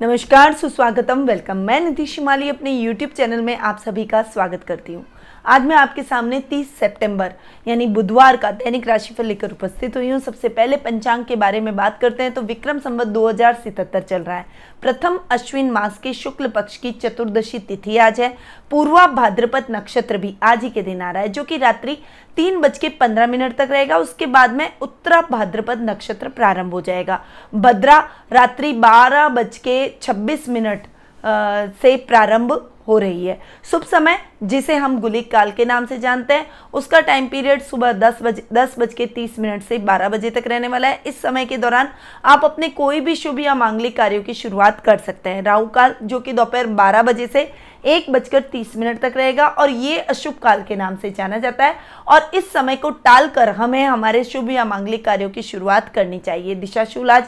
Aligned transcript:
नमस्कार, 0.00 0.52
सुस्वागतम 0.52 1.22
वेलकम 1.26 1.56
मैं 1.56 1.78
नीतीश 1.80 2.14
शिमाली 2.14 2.48
अपने 2.48 2.70
यूट्यूब 2.72 3.10
चैनल 3.10 3.40
में 3.40 3.56
आप 3.56 3.78
सभी 3.78 4.04
का 4.06 4.20
स्वागत 4.24 4.64
करती 4.64 4.94
हूँ। 4.94 5.04
आज 5.46 5.62
मैं 5.62 5.76
आपके 5.76 6.02
सामने 6.02 6.40
30 6.42 6.70
सितंबर, 6.76 7.32
यानी 7.66 7.86
बुधवार 7.86 8.36
का 8.36 8.50
दैनिक 8.52 8.86
राशि 8.88 9.06
राशिफल 9.06 9.26
लेकर 9.26 9.50
उपस्थित 9.52 9.96
हुई 9.96 10.08
हूँ। 10.10 10.18
सबसे 10.20 10.48
पहले 10.48 10.76
पंचांग 10.76 11.24
के 11.24 11.36
बारे 11.36 11.60
में 11.60 11.74
बात 11.76 11.98
करते 12.00 12.22
हैं 12.22 12.32
तो 12.34 12.42
विक्रम 12.42 12.78
संवत 12.78 13.06
दो 13.08 13.32
चल 13.32 14.22
रहा 14.22 14.36
है। 14.36 14.44
प्रथम 14.82 15.18
अश्विन 15.30 15.70
मास 15.70 15.98
के 15.98 16.12
शुक्ल 16.14 16.48
पक्ष 16.48 16.76
की 16.76 16.92
चतुर्दशी 16.92 17.58
तिथि 17.58 17.96
आज 17.98 18.20
है। 18.20 18.32
पूर्वा 18.70 19.06
भाद्रपद 19.06 19.66
नक्षत्र 19.70 20.18
भी 20.18 20.34
आज 20.42 20.64
ही 20.64 20.70
के 20.70 20.82
दिन 20.82 21.02
आ 21.02 21.10
रहा 21.10 21.22
है, 21.22 21.28
जो 21.28 21.44
कि 21.44 21.56
रात्रि 21.56 21.96
तीन 22.36 22.60
बज 22.60 22.78
के 22.78 22.88
पंद्रह 22.90 23.26
मिनट 23.26 23.56
तक 23.56 23.68
रहेगा। 23.70 23.98
उसके 23.98 24.26
बाद 24.26 24.52
में 24.52 24.70
उत्तरा 24.80 25.20
भाद्रपद 25.30 25.88
नक्षत्र 25.90 26.28
प्रारंभ 26.28 26.72
हो 26.72 26.80
जाएगा। 26.80 27.20
भद्रा 27.54 27.98
रात्रि 28.32 28.72
बारह 28.74 29.28
बज 29.28 29.58
के 29.58 29.88
छब्बीस 30.02 30.48
मिनट 30.48 30.86
से 31.24 31.96
प्रारंभ 31.98 32.52
हो 32.88 32.98
रही 32.98 33.26
है। 33.26 33.38
शुभ 33.70 33.82
समय, 33.82 34.18
जिसे 34.42 34.74
हम 34.74 34.98
गुलिक 35.00 35.30
काल 35.30 35.50
के 35.50 35.64
नाम 35.64 35.86
से 35.86 35.98
जानते 35.98 36.34
हैं। 36.34 36.46
उसका 36.74 37.00
टाइम 37.00 37.26
पीरियड 37.28 37.62
सुबह 37.62 37.92
दस 37.92 38.18
बजे, 38.22 38.42
दस 38.52 38.74
बज 38.78 38.92
के 38.94 39.06
तीस 39.06 39.38
मिनट 39.38 39.62
से 39.62 39.78
बारह 39.78 40.08
बजे 40.08 40.30
तक 40.30 40.44
रहने 40.46 40.68
वाला 40.68 40.88
है। 40.88 41.00
इस 41.06 41.20
समय 41.22 41.44
के 41.44 41.56
दौरान 41.56 41.88
आप 42.24 42.44
अपने 42.44 42.68
कोई 42.68 43.00
भी 43.00 43.14
शुभ 43.16 43.40
या 43.40 43.54
मांगलिक 43.54 43.96
कार्यों 43.96 44.22
की 44.22 44.34
शुरुआत 44.34 44.80
कर 44.80 44.98
सकते 44.98 45.30
हैं। 45.30 45.42
राहु 45.42 45.66
काल, 45.66 45.94
जो 46.02 46.20
कि 46.20 46.32
दोपहर 46.32 46.66
बारह 46.66 47.02
बजे 47.02 47.26
से 47.26 47.50
एक 47.84 48.10
बजकर 48.10 48.40
तीस 48.42 48.76
मिनट 48.76 49.00
तक 49.00 49.12
रहेगा, 49.16 49.46
और 49.46 49.70
ये 49.70 49.98
अशुभ 49.98 50.34
काल 50.34 50.62
के 50.62 50.76
नाम 50.76 50.96
से 50.96 51.10
जाना 51.10 51.38
जाता 51.38 51.64
है। 51.64 51.74
और 52.08 52.30
इस 52.34 52.52
समय 52.52 52.76
को 52.76 52.90
टाल 52.90 53.28
कर 53.28 53.48
हमें 53.48 53.84
हमारे 53.84 54.22
शुभ 54.24 54.50
या 54.50 54.64
मांगलिक 54.64 55.04
कार्यों 55.04 55.30
की 55.30 55.42
शुरुआत 55.42 55.88
करनी 55.88 56.18
चाहिए। 56.18 56.54
दिशाशूल 56.54 57.10
आज 57.10 57.24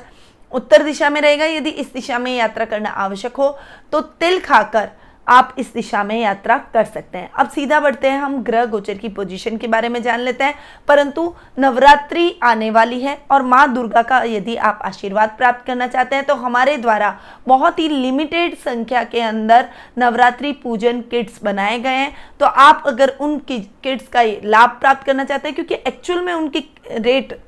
उत्तर 0.53 0.83
दिशा 0.83 1.11
में 1.11 1.21
रहेगा। 1.21 1.45
यदि 1.47 1.71
इस 1.71 1.93
दिशा 1.93 2.19
में 2.19 2.35
यात्रा 2.37 2.65
करना 2.65 2.91
आवश्यक 2.91 3.37
हो 3.37 3.57
तो 3.93 4.01
तिल 4.01 4.41
खाकर 4.41 4.89
आप 5.27 5.55
इस 5.59 5.73
दिशा 5.75 6.03
में 6.05 6.21
यात्रा 6.21 6.57
कर 6.75 6.85
सकते 6.85 7.19
हैं। 7.19 7.31
अब 7.33 7.49
सीधा 7.51 7.79
बढ़ते 7.81 8.09
हैं 8.09 8.19
हम 8.19 8.37
ग्रह 8.43 8.65
गोचर 8.67 8.95
की 8.95 9.09
पोजीशन 9.09 9.57
के 9.57 9.67
बारे 9.67 9.89
में 9.89 10.01
जान 10.03 10.21
लेते 10.21 10.45
हैं। 10.45 10.55
परंतु 10.89 11.33
नवरात्रि 11.59 12.39
आने 12.43 12.71
वाली 12.71 13.01
है 13.01 13.17
और 13.31 13.43
माँ 13.43 13.73
दुर्गा 13.75 14.03
का 14.03 14.23
यदि 14.25 14.55
आप 14.59 14.79
आशीर्वाद 14.85 15.35
प्राप्त 15.39 15.67
करना 15.67 15.87
चाहते 15.87 16.17
हैं 16.17 16.25
तो 16.25 16.35
हमारे 16.35 16.77
द्वारा 16.77 17.15
बहुत 17.47 17.79
ही 17.79 17.89
लिमिटेड 17.89 18.57
संख्या 18.59 19.03
के 19.05 19.21
अंदर 19.21 19.69
नवरात्रि 19.99 20.53
पूजन 20.53 21.01
किट्स 21.01 21.43
बनाए 21.43 21.79
गए 21.79 21.97
हैं। 21.97 22.13
तो 22.41 22.47
आप 22.47 22.83
अगर 22.87 23.17
उन 23.21 23.39
किट्स 23.49 24.09
का 24.09 24.23
लाभ 24.45 24.79
प्राप्त 24.81 25.07
करना 25.07 25.25
चाहते 25.25 25.49
हैं, 25.49 25.55
क्योंकि 25.55 25.75
एक्चुअल 25.75 26.21
में 26.21 26.33
उनकी 26.33 26.69
रेट 26.91 27.39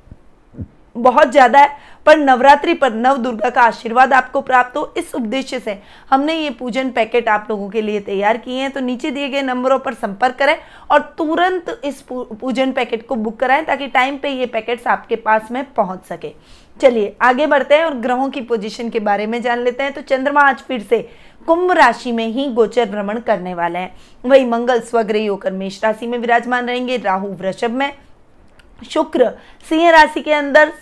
बहुत 0.94 1.30
ज़्यादा 1.30 1.58
है, 1.58 1.69
पर 2.06 2.19
नवरात्रि 2.19 2.74
पर 2.74 2.92
नव 2.92 3.16
दुर्गा 3.16 3.48
का 3.50 3.62
आशीर्वाद 3.62 4.12
आपको 4.12 4.41
प्राप्त 4.41 4.77
हो, 4.77 4.92
इस 4.97 5.14
उद्देश्य 5.14 5.58
से 5.60 5.78
हमने 6.10 6.34
ये 6.34 6.50
पूजन 6.50 6.91
पैकेट 6.91 7.28
आप 7.28 7.47
लोगों 7.50 7.69
के 7.70 7.82
लिए 7.82 8.00
तैयार 8.00 8.36
किए 8.36 8.60
हैं। 8.60 8.70
तो 8.70 8.80
नीचे 8.80 9.10
दिए 9.10 9.28
गए 9.28 9.42
नंबरों 9.42 9.78
पर 9.78 9.94
संपर्क 9.94 10.36
करें 10.36 10.56
और 10.91 11.00
तुरंत 11.19 11.80
इस 11.84 12.02
पूजन 12.10 12.72
पैकेट 12.72 13.06
को 13.08 13.14
बुक 13.16 13.38
कराएँ 13.41 13.64
ताकि 13.64 13.86
टाइम 13.88 14.19
पे 14.19 14.30
ये 14.30 14.47
पैकेट्स 14.48 14.86
आपके 14.86 15.16
पास 15.19 15.50
में 15.50 15.64
पहुँच 15.74 16.05
सके। 16.05 16.32
चलिए, 16.80 17.16
आगे 17.22 17.47
बढ़ते 17.47 17.75
हैं 17.75 17.84
और 17.84 17.94
ग्रहों 17.97 18.28
की 18.30 18.41
पोजीशन 18.42 18.91
के 18.91 19.00
बारे 19.00 19.27
में 19.27 19.41
जान 19.42 19.58
लेते 19.58 19.82
हैं। 19.82 19.92
तो 19.92 20.00
चंद्रमा 20.02 20.41
आज 20.41 20.58
फिर 20.58 20.82
से 20.82 21.08
कुंभ 21.47 21.72
राशि 21.72 22.12
में 22.12 22.27
ही 22.27 22.47
गोचर 22.52 22.88
भ्रमण 22.91 23.19
करने 23.20 23.54
वाले 23.54 23.78
हैं। 23.78 23.94
वही 24.25 24.44
मंगल, 24.47 24.80
स्वग्रही 24.80 25.27
होकर 25.27 25.52
मेष 25.52 25.82
राशि 25.84 26.06
में 26.06 26.19
विराजमान 26.19 26.66
रहेंगे, 26.66 26.97
राहु, 26.98 27.28
वृषभ 27.30 27.70
में। 27.70 27.92
शुक्र, 28.84 29.30
सिंह 29.68 29.90
राशि 29.90 30.20
के 30.20 30.32
अंदर 30.32 30.72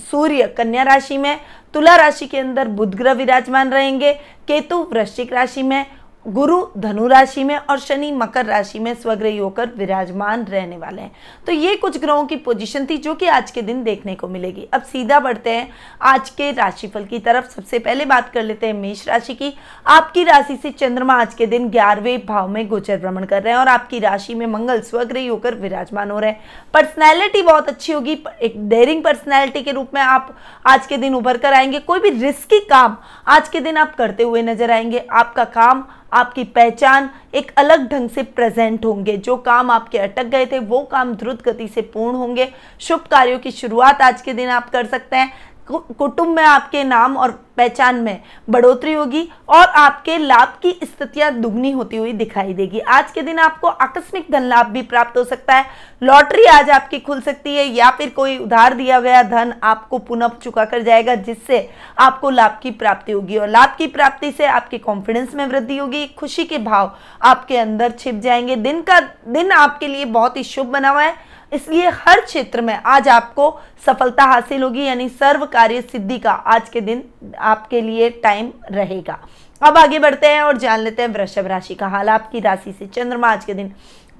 सूर्य 0.00 0.46
कन्या 0.48 0.82
राशि 0.82 1.18
में, 1.18 1.40
तुला 1.74 1.94
राशि 1.96 2.26
के 2.26 2.38
अंदर 2.38 2.68
बुध 2.68 2.94
ग्रह 2.94 3.12
विराजमान 3.12 3.72
रहेंगे, 3.72 4.12
केतु 4.48 4.76
वृश्चिक 4.92 5.32
राशि 5.32 5.62
में 5.62 5.84
गुरु 6.28 6.66
धनु 6.76 7.06
राशि 7.06 7.42
में 7.44 7.56
और 7.56 7.78
शनि 7.78 8.10
मकर 8.12 8.46
राशि 8.46 8.78
में 8.78 8.92
स्वग्रही 8.94 9.36
होकर 9.38 9.68
विराजमान 9.76 10.44
रहने 10.44 10.76
वाले 10.76 11.02
हैं। 11.02 11.10
तो 11.46 11.52
ये 11.52 11.76
कुछ 11.76 11.98
ग्रहों 12.00 12.24
की 12.26 12.36
पोजीशन 12.36 12.86
थी 12.86 12.96
जो 12.96 13.14
कि 13.14 13.26
आज 13.26 13.50
के 13.50 13.62
दिन 13.62 13.82
देखने 13.82 14.14
को 14.14 14.28
मिलेगी। 14.28 14.66
अब 14.72 14.82
सीधा 14.82 15.20
बढ़ते 15.20 15.50
हैं। 15.50 15.68
आज 16.02 16.30
के 16.30 16.50
राशिफल 16.52 17.04
की 17.04 17.18
तरफ़ 17.18 17.48
सबसे 17.50 17.78
पहले 17.78 18.04
बात 18.04 18.30
कर 18.30 18.42
लेते 18.42 18.66
हैं 18.66 18.74
मेष 18.74 19.06
राशि 19.08 19.34
की। 19.34 19.52
आपकी 19.86 20.24
राशि 20.24 20.56
से 20.56 20.70
चंद्रमा 20.70 21.14
आज 21.14 21.34
के 21.34 21.46
दिन 21.46 21.68
ग्यारहवें 21.68 22.26
भाव 22.26 22.48
में 22.48 22.66
गोचर 22.68 22.98
भ्रमण 22.98 23.24
कर 23.24 23.42
रहे 23.42 23.52
हैं 23.52 23.60
और 23.60 23.68
आपकी 23.68 23.98
राशि 23.98 24.34
में 24.34 24.46
मंगल 24.46 24.80
स्वग्रही 24.80 25.26
होकर 25.26 25.54
विराजमान 25.54 26.10
हो 26.10 26.18
रहे 26.18 26.30
हैं। 26.30 26.40
पर्सनैलिटी 26.74 27.42
बहुत 27.42 27.68
अच्छी 27.68 27.92
होगी। 27.92 28.18
एक 28.42 28.68
डेयरिंग 28.68 29.02
पर्सनैलिटी 29.04 29.62
के 29.62 29.72
रूप 29.72 29.94
में 29.94 30.00
आप 30.00 30.36
आज 30.66 30.86
के 30.86 30.96
दिन 30.96 31.14
उभर 31.14 31.36
कर 31.36 31.52
आएँगे। 31.52 31.78
कोई 31.78 32.00
भी 32.00 32.10
रिस्की 32.10 32.60
काम 32.60 32.96
आज 33.26 33.48
के 33.48 33.60
दिन 33.60 33.76
आप 33.76 33.94
करते 33.94 34.22
हुए 34.22 34.42
नज़र 34.42 34.70
आएँगे। 34.70 35.06
आपका 35.12 35.44
काम 35.44 35.84
आपकी 36.12 36.44
पहचान 36.44 37.08
एक 37.34 37.52
अलग 37.56 37.88
ढंग 37.88 38.08
से 38.10 38.22
प्रेजेंट 38.22 38.84
होंगे। 38.84 39.16
जो 39.16 39.36
काम 39.36 39.70
आपके 39.70 39.98
अटक 39.98 40.24
गए 40.24 40.46
थे, 40.46 40.58
वो 40.58 40.80
काम 40.82 41.14
द्रुत 41.14 41.42
गति 41.42 41.68
से 41.68 41.82
पूर्ण 41.82 42.16
होंगे। 42.16 42.48
शुभ 42.80 43.00
कार्यों 43.00 43.38
की 43.38 43.50
शुरुआत 43.50 44.02
आज 44.02 44.22
के 44.22 44.32
दिन 44.32 44.48
आप 44.48 44.70
कर 44.70 44.86
सकते 44.86 45.16
हैं। 45.16 45.32
कुटुंब 45.68 46.28
में, 46.28 46.42
आपके 46.42 46.84
नाम 46.84 47.16
और 47.16 47.30
पहचान 47.56 47.96
में 47.96 48.20
बढ़ोतरी 48.50 48.92
होगी 48.92 49.28
और 49.48 49.64
आपके 49.66 50.16
लाभ 50.18 50.48
की 50.62 50.70
स्थितियाँ 50.84 51.30
दुगनी 51.32 51.70
होती 51.70 51.96
हुई 51.96 52.12
दिखाई 52.12 52.52
देगी। 52.54 52.78
आज 52.78 53.10
के 53.12 53.22
दिन 53.22 53.38
आपको 53.38 53.68
आकस्मिक 53.68 54.26
धन 54.32 54.42
लाभ 54.42 54.66
भी 54.66 54.82
प्राप्त 54.82 55.16
हो 55.16 55.24
सकता 55.24 55.54
है। 55.54 55.64
लॉटरी 56.02 56.44
आज 56.44 56.70
आपकी 56.70 56.98
खुल 56.98 57.20
सकती 57.20 57.54
है 57.54 57.64
या 57.66 57.90
फिर 57.90 58.10
कोई 58.10 58.36
उधार 58.38 58.74
दिया 58.74 59.00
गया 59.00 59.22
धन 59.22 59.54
आपको 59.62 59.98
पुनः 59.98 60.28
चुका 60.42 60.64
कर 60.64 60.82
जाएगा, 60.82 61.14
जिससे 61.14 61.68
आपको 61.98 62.30
लाभ 62.30 62.58
की 62.62 62.70
प्राप्ति 62.70 63.12
होगी 63.12 63.36
और 63.36 63.48
लाभ 63.48 63.74
की 63.78 63.86
प्राप्ति 63.86 64.32
से 64.32 64.46
आपके 64.46 64.78
कॉन्फिडेंस 64.78 65.34
में 65.34 65.46
वृद्धि 65.46 65.76
होगी। 65.76 66.06
खुशी 66.18 66.44
के 66.44 66.58
भाव 66.58 66.96
आपके 67.22 67.56
अंदर 67.56 67.90
छिप 67.90 68.14
जाएँगे। 68.14 68.56
दिन 68.56 68.80
का 68.82 69.00
दिन 69.28 69.52
आपके 69.52 69.88
लिए 69.88 70.04
बहुत 70.04 70.36
ही 70.36 70.42
शुभ 70.44 70.66
बना 70.66 70.90
हुआ 70.90 71.02
है। 71.02 71.27
इसलिए 71.52 71.88
हर 71.96 72.20
क्षेत्र 72.20 72.60
में 72.60 72.74
आज 72.76 73.08
आपको 73.08 73.50
सफलता 73.86 74.24
हासिल 74.24 74.62
होगी, 74.62 74.84
यानी 74.84 75.08
सर्व 75.08 75.44
कार्य 75.46 75.82
सिद्धि 75.82 76.18
का 76.18 76.32
आज 76.32 76.68
के 76.68 76.80
दिन 76.80 77.02
आपके 77.38 77.80
लिए 77.80 78.10
टाइम 78.22 78.52
रहेगा। 78.70 79.18
अब 79.62 79.78
आगे 79.78 79.98
बढ़ते 79.98 80.26
हैं 80.26 80.42
और 80.42 80.56
जान 80.58 80.80
लेते 80.80 81.02
हैं 81.02 81.08
वृषभ 81.08 81.46
राशि 81.46 81.74
का 81.74 81.86
हाल। 81.88 82.08
आपकी 82.08 82.40
राशि 82.40 82.72
से 82.72 82.86
चंद्रमा 82.86 83.30
आज 83.32 83.44
के 83.44 83.54
दिन 83.54 83.72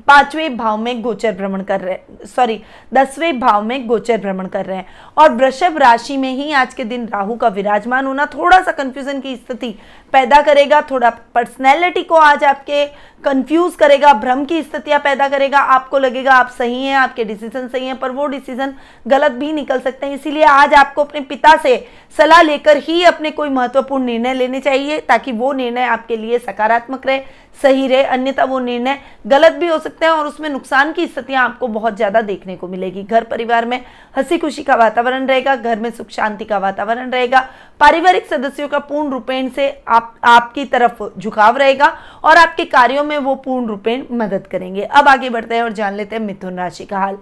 पाँचवें 0.06 0.56
भाव 0.56 0.76
में 0.76 1.00
गोचर 1.02 1.32
भ्रमण 1.32 1.62
कर 1.62 1.80
रहे 1.80 2.26
सॉरी 2.26 2.60
दसवें 2.94 3.38
भाव 3.40 3.62
में 3.62 3.86
गोचर 3.86 4.20
भ्रमण 4.20 4.46
कर 4.46 4.66
रहे 4.66 4.76
हैं। 4.76 4.86
और 5.16 5.32
वृषभ 5.32 5.78
राशि 5.78 6.16
में 6.16 6.32
ही 6.32 6.52
आज 6.52 6.74
के 6.74 6.84
दिन 6.84 7.06
राहु 7.06 7.36
का 7.36 7.48
विराजमान 7.48 8.06
होना 8.06 8.26
थोड़ा 8.26 8.60
सा 8.60 8.72
कंफ्यूजन 8.72 9.20
की 9.20 9.34
स्थिति 9.36 9.74
पैदा 10.12 10.40
करेगा, 10.42 10.80
थोड़ा 10.82 11.10
पर्सनैलिटी 11.34 12.02
को 12.02 12.14
आज 12.14 12.44
आपके 12.44 12.84
कंफ्यूज 13.24 13.74
करेगा, 13.74 14.12
भ्रम 14.14 14.44
की 14.44 14.62
स्थितियाँ 14.62 14.98
पैदा 15.00 15.28
करेगा, 15.28 15.58
आपको 15.58 15.98
लगेगा 15.98 16.32
आप 16.32 16.48
सही 16.48 16.84
हैं, 16.84 16.94
आपके 16.96 17.24
डिसीज़न 17.24 17.68
सही 17.68 17.86
हैं, 17.86 17.96
पर 17.96 18.10
वो 18.10 18.26
डिसीज़न 18.26 18.74
गलत 19.08 19.32
भी 19.32 19.52
निकल 19.52 19.80
सकते 19.80 20.06
हैं। 20.06 20.14
इसीलिए 20.14 20.44
आज 20.44 20.74
आपको 20.74 21.04
अपने 21.04 21.20
पिता 21.22 21.56
से 21.56 21.76
सलाह 22.16 22.42
लेकर 22.42 22.76
ही 22.78 23.02
अपने 23.04 23.30
कोई 23.30 23.48
महत्वपूर्ण 23.48 24.04
निर्णय 24.04 24.34
लेने 24.34 24.60
चाहिए, 24.60 25.00
ताकि 25.00 25.32
वो 25.32 25.52
निर्णय 25.52 25.84
आपके 25.84 26.16
लिए 26.16 26.38
सकारात्मक 26.38 27.06
रहे। 27.06 27.20
सही 27.62 27.86
रहे, 27.88 28.02
अन्यथा 28.04 28.44
वो 28.44 28.58
निर्णय 28.60 28.98
गलत 29.26 29.52
भी 29.52 29.66
हो 29.66 29.78
सकते 29.78 30.06
हैं 30.06 30.12
और 30.12 30.26
उसमें 30.26 30.48
नुकसान 30.48 30.92
की 30.92 31.06
स्थितियाँ 31.06 31.44
आपको 31.44 31.68
बहुत 31.68 31.96
ज़्यादा 31.96 32.20
देखने 32.22 32.56
को 32.56 32.68
मिलेगी। 32.68 33.02
घर 33.02 33.24
परिवार 33.24 33.64
में 33.64 33.80
हँसी 34.16 34.38
खुशी 34.38 34.62
का 34.62 34.74
वातावरण 34.74 35.26
रहेगा, 35.26 35.56
घर 35.56 35.78
में 35.78 35.90
सुख 35.90 36.10
शांति 36.10 36.44
का 36.44 36.58
वातावरण 36.58 37.10
रहेगा, 37.10 37.40
पारिवारिक 37.80 38.26
सदस्यों 38.26 38.68
का 38.68 38.78
पूर्ण 38.80 39.10
रूपेण 39.10 39.48
से 39.48 39.70
आप, 39.88 40.14
आपकी 40.24 40.64
तरफ़ 40.66 41.02
झुकाव 41.18 41.56
रहेगा 41.56 41.96
और 42.24 42.36
आपके 42.36 42.64
कार्यों 42.66 43.04
में 43.04 43.16
वो 43.18 43.34
पूर्ण 43.36 43.66
रूपेण 43.66 44.04
मदद 44.12 44.46
करेंगे। 44.46 44.82
अब 44.82 45.08
आगे 45.08 45.30
बढ़ते 45.30 45.54
हैं 45.54 45.62
और 45.62 45.72
जान 45.72 45.94
लेते 45.94 46.16
हैं 46.16 46.22
मिथुन 46.22 46.56
राशि 46.56 46.84
का 46.84 46.98
हाल। 46.98 47.18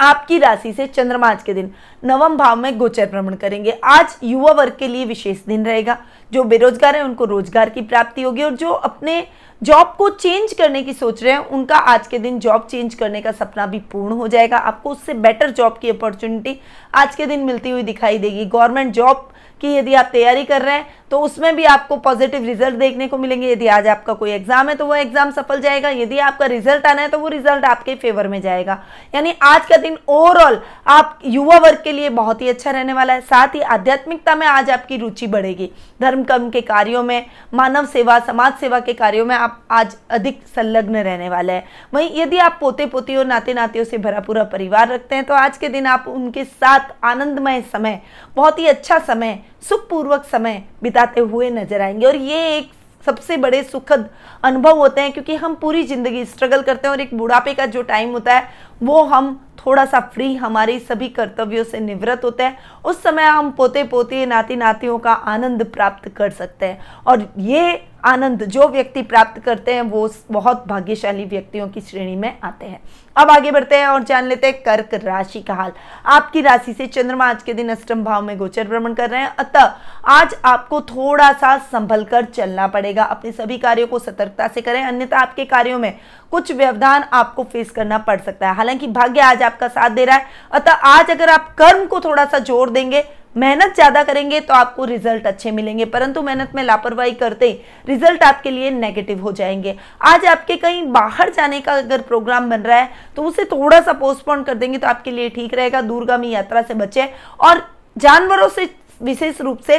आपकी 0.00 0.38
राशि 0.38 0.72
से 0.72 0.86
चंद्रमा 0.86 1.28
आज 1.28 1.42
के 1.42 1.54
दिन 1.54 1.70
नवम 2.04 2.36
भाव 2.36 2.56
में 2.56 2.76
गोचर 2.78 3.06
भ्रमण 3.06 3.34
करेंगे। 3.34 3.70
आज 3.84 4.16
युवा 4.22 4.52
वर्ग 4.52 4.76
के 4.78 4.88
लिए 4.88 5.04
विशेष 5.04 5.44
दिन 5.46 5.64
रहेगा। 5.66 5.96
जो 6.32 6.44
बेरोजगार 6.44 6.96
है, 6.96 7.02
उनको 7.02 7.24
रोज़गार 7.24 7.70
की 7.70 7.82
प्राप्ति 7.82 8.22
होगी 8.22 8.42
और 8.42 8.54
जो 8.54 8.70
अपने 8.70 9.26
जॉब 9.64 9.94
को 9.98 10.08
चेंज 10.10 10.52
करने 10.52 10.82
की 10.82 10.92
सोच 10.92 11.22
रहे 11.22 11.32
हैं, 11.32 11.38
उनका 11.40 11.76
आज 11.76 12.06
के 12.06 12.18
दिन 12.18 12.38
जॉब 12.38 12.66
चेंज 12.70 12.94
करने 12.94 13.20
का 13.22 13.32
सपना 13.32 13.66
भी 13.66 13.78
पूर्ण 13.92 14.14
हो 14.14 14.26
जाएगा। 14.28 14.56
आपको 14.58 14.90
उससे 14.90 15.14
बेटर 15.16 15.50
जॉब 15.52 15.78
की 15.82 15.90
अपॉर्चुनिटी 15.90 16.58
आज 16.94 17.14
के 17.16 17.26
दिन 17.26 17.44
मिलती 17.44 17.70
हुई 17.70 17.82
दिखाई 17.82 18.18
देगी। 18.18 18.44
गवर्नमेंट 18.46 18.92
जॉब 18.94 19.30
की 19.60 19.74
यदि 19.74 19.94
आप 19.94 20.08
तैयारी 20.12 20.44
कर 20.44 20.62
रहे 20.62 20.74
हैं 20.74 20.86
तो 21.10 21.18
उसमें 21.20 21.54
भी 21.56 21.64
आपको 21.64 21.96
पॉजिटिव 21.96 22.44
रिज़ल्ट 22.44 22.74
देखने 22.76 23.06
को 23.08 23.18
मिलेंगे। 23.18 23.50
यदि 23.50 23.66
आज 23.66 23.86
आपका 23.86 24.12
कोई 24.14 24.30
एग्ज़ाम 24.30 24.68
है 24.68 24.74
तो 24.74 24.86
वो 24.86 24.94
एग्ज़ाम 24.94 25.30
सफल 25.32 25.60
जाएगा। 25.60 25.88
यदि 25.90 26.18
आपका 26.20 26.46
रिज़ल्ट 26.46 26.86
आना 26.86 27.02
है 27.02 27.08
तो 27.08 27.18
वो 27.18 27.28
रिज़ल्ट 27.28 27.64
आपके 27.64 27.94
फेवर 27.94 28.28
में 28.28 28.40
जाएगा। 28.42 28.78
यानी 29.14 29.34
आज 29.42 29.66
का 29.66 29.76
दिन 29.76 29.98
ओवरऑल 30.08 30.60
आप 30.88 31.18
युवा 31.24 31.58
वर्ग 31.58 31.80
के 31.84 31.92
लिए 31.92 32.08
बहुत 32.10 32.42
ही 32.42 32.48
अच्छा 32.48 32.70
रहने 32.70 32.92
वाला 32.92 33.12
है। 33.12 33.20
साथ 33.22 33.54
ही 33.54 33.60
आध्यात्मिकता 33.60 34.34
में 34.34 34.46
आज 34.46 34.70
आपकी 34.70 34.96
रुचि 34.96 35.26
बढ़ेगी। 35.28 35.70
धर्म 36.00 36.24
कर्म 36.24 36.50
के 36.50 36.60
कार्यों 36.62 37.02
में, 37.02 37.26
मानव 37.54 37.86
सेवा, 37.86 38.18
समाज 38.20 38.54
सेवा 38.60 38.80
के 38.80 38.92
कार्यों 38.94 39.26
में 39.26 39.34
आप 39.36 39.53
आज 39.70 39.96
अधिक 40.10 40.40
संलग्न 40.56 40.96
रहने 40.98 41.28
वाला 41.28 41.52
है। 41.52 41.64
वहीं 41.94 42.10
यदि 42.14 42.38
आप 42.38 42.56
पोते 42.60 42.86
पोती 42.86 43.16
और 43.16 43.26
नाते 43.26 43.54
नातियों 43.54 43.84
से 43.84 43.98
भरा 43.98 44.20
पूरा 44.20 44.44
परिवार 44.46 44.88
रखते 44.88 45.14
हैं 45.14 45.24
तो 45.24 45.34
आज 45.34 45.58
के 45.58 45.68
दिन 45.68 45.86
आप 45.86 46.04
उनके 46.08 46.44
साथ 46.44 46.94
आनंदमय 47.04 47.60
समय, 47.72 48.00
बहुत 48.36 48.58
ही 48.58 48.66
अच्छा 48.66 48.98
समय, 49.00 49.38
सुखपूर्वक 49.62 50.24
समय 50.24 50.62
बिताते 50.82 51.20
हुए 51.20 51.50
नज़र 51.52 51.80
आएँगे। 51.80 52.06
और 52.06 52.16
ये 52.16 52.56
एक 52.56 52.70
सबसे 53.06 53.36
बड़े 53.36 53.62
सुखद 53.62 54.08
अनुभव 54.44 54.78
होते 54.78 55.00
हैं, 55.00 55.12
क्योंकि 55.12 55.34
हम 55.36 55.54
पूरी 55.54 55.82
ज़िंदगी 55.84 56.24
स्ट्रगल 56.24 56.62
करते 56.62 56.88
हैं 56.88 56.92
और 56.92 57.00
एक 57.00 57.14
बुढ़ापे 57.14 57.54
का 57.54 57.66
जो 57.66 57.82
टाइम 57.84 58.12
होता 58.12 58.34
है, 58.34 58.48
वो 58.82 59.02
हम 59.04 59.40
थोड़ा 59.66 59.84
सा 59.84 60.00
फ्री 60.00 60.36
हमारे 60.36 60.78
सभी 60.78 61.08
कर्तव्यों 61.08 61.64
से 61.64 61.80
निवृत्त 61.80 62.24
होते 62.24 62.42
हैं। 62.42 62.58
उस 62.84 63.02
समय 63.02 63.22
हम 63.22 63.50
पोते 63.50 63.84
पोते 63.84 64.26
नाती 64.26 64.56
नातियों 64.56 64.98
का 64.98 65.12
आनंद 65.12 65.64
प्राप्त 65.64 66.08
कर 66.08 66.30
सकते 66.30 66.66
हैं। 66.66 66.80
और 67.06 67.32
ये 67.38 67.88
आनंद 68.04 68.44
जो 68.44 68.68
व्यक्ति 68.68 69.02
प्राप्त 69.02 69.42
करते 69.42 69.74
हैं, 69.74 69.82
वो 69.82 70.10
बहुत 70.30 70.68
भाग्यशाली 70.68 71.24
व्यक्तियों 71.24 71.68
की 71.68 71.80
श्रेणी 71.80 72.16
में 72.16 72.38
आते 72.44 72.66
हैं। 72.66 72.80
अब 73.16 73.30
आगे 73.30 73.50
बढ़ते 73.50 73.76
हैं 73.76 73.86
और 73.86 74.02
जान 74.02 74.24
लेते 74.24 74.46
हैं 74.46 74.62
कर्क 74.62 74.88
राशि 74.94 75.40
का 75.40 75.54
हाल। 75.54 75.72
आपकी 76.06 76.40
राशि 76.40 76.72
से 76.72 76.86
चंद्रमा 76.86 77.28
आज 77.30 77.42
के 77.42 77.54
दिन 77.54 77.68
अष्टम 77.68 78.04
भाव 78.04 78.22
में 78.22 78.38
गोचर 78.38 78.68
भ्रमण 78.68 78.94
कर 78.94 79.10
रहे 79.10 79.20
हैं। 79.20 79.36
अतः 79.38 79.74
आज 80.06 80.36
आपको 80.44 80.80
थोड़ा 80.80 81.32
सा 81.32 81.58
संभल 81.58 82.04
कर 82.04 82.24
चलना 82.24 82.66
पड़ेगा। 82.66 83.04
अपने 83.04 83.32
सभी 83.32 83.58
कार्यों 83.58 83.86
को 83.86 83.98
सतर्कता 83.98 84.48
से 84.48 84.60
करें। 84.60 84.84
अन्यथा 84.84 85.18
आपके 85.18 85.44
कार्यों 85.44 85.78
में 85.78 85.98
कुछ 86.30 86.52
व्यवधान 86.52 87.02
आपको 87.02 87.44
फेस 87.44 87.70
करना 87.70 87.98
पड़ 87.98 88.20
सकता 88.20 88.48
है। 88.48 88.54
हालाँकि 88.54 88.86
भाग्य 88.86 89.20
आज 89.20 89.42
आपका 89.54 89.68
साथ 89.70 89.90
दे 89.90 90.04
रहा 90.04 90.16
है। 90.16 90.26
अतः 90.52 90.72
आज 90.88 91.10
अगर 91.10 91.28
आप 91.30 91.54
कर्म 91.58 91.84
को 91.86 92.00
थोड़ा 92.00 92.24
सा 92.24 92.38
ज़ोर 92.40 92.70
देंगे, 92.70 93.04
मेहनत 93.36 93.74
ज़्यादा 93.74 94.02
करेंगे 94.02 94.38
तो 94.40 94.54
आपको 94.54 94.84
रिज़ल्ट 94.84 95.26
अच्छे 95.26 95.50
मिलेंगे। 95.50 95.84
परंतु 95.84 96.22
मेहनत 96.22 96.52
में 96.54 96.62
लापरवाही 96.62 97.12
करते 97.12 97.46
ही 97.46 97.58
रिज़ल्ट 97.86 98.22
आपके 98.22 98.50
लिए 98.50 98.70
नेगेटिव 98.72 99.22
हो 99.22 99.32
जाएँगे। 99.32 99.76
आज 100.02 100.24
आपके 100.26 100.56
कहीं 100.56 100.82
बाहर 100.88 101.30
जाने 101.30 101.60
का 101.60 101.74
अगर 101.74 102.00
प्रोग्राम 102.02 102.48
बन 102.50 102.60
रहा 102.60 102.78
है 102.78 102.90
तो 103.16 103.22
उसे 103.22 103.44
थोड़ा 103.44 103.80
सा 103.80 103.92
पोस्टपोन 103.94 104.42
कर 104.42 104.54
देंगे 104.54 104.78
तो 104.78 104.86
आपके 104.86 105.10
लिए 105.10 105.28
ठीक 105.30 105.54
रहेगा, 105.54 105.80
दूरगामी 105.82 106.30
यात्रा 106.30 106.62
से 106.62 106.74
बचे। 106.76 107.08
और 107.40 107.66
जानवरों 107.96 108.48
से, 108.48 108.68
विशेष 109.02 109.40
रूप 109.40 109.60
से 109.60 109.78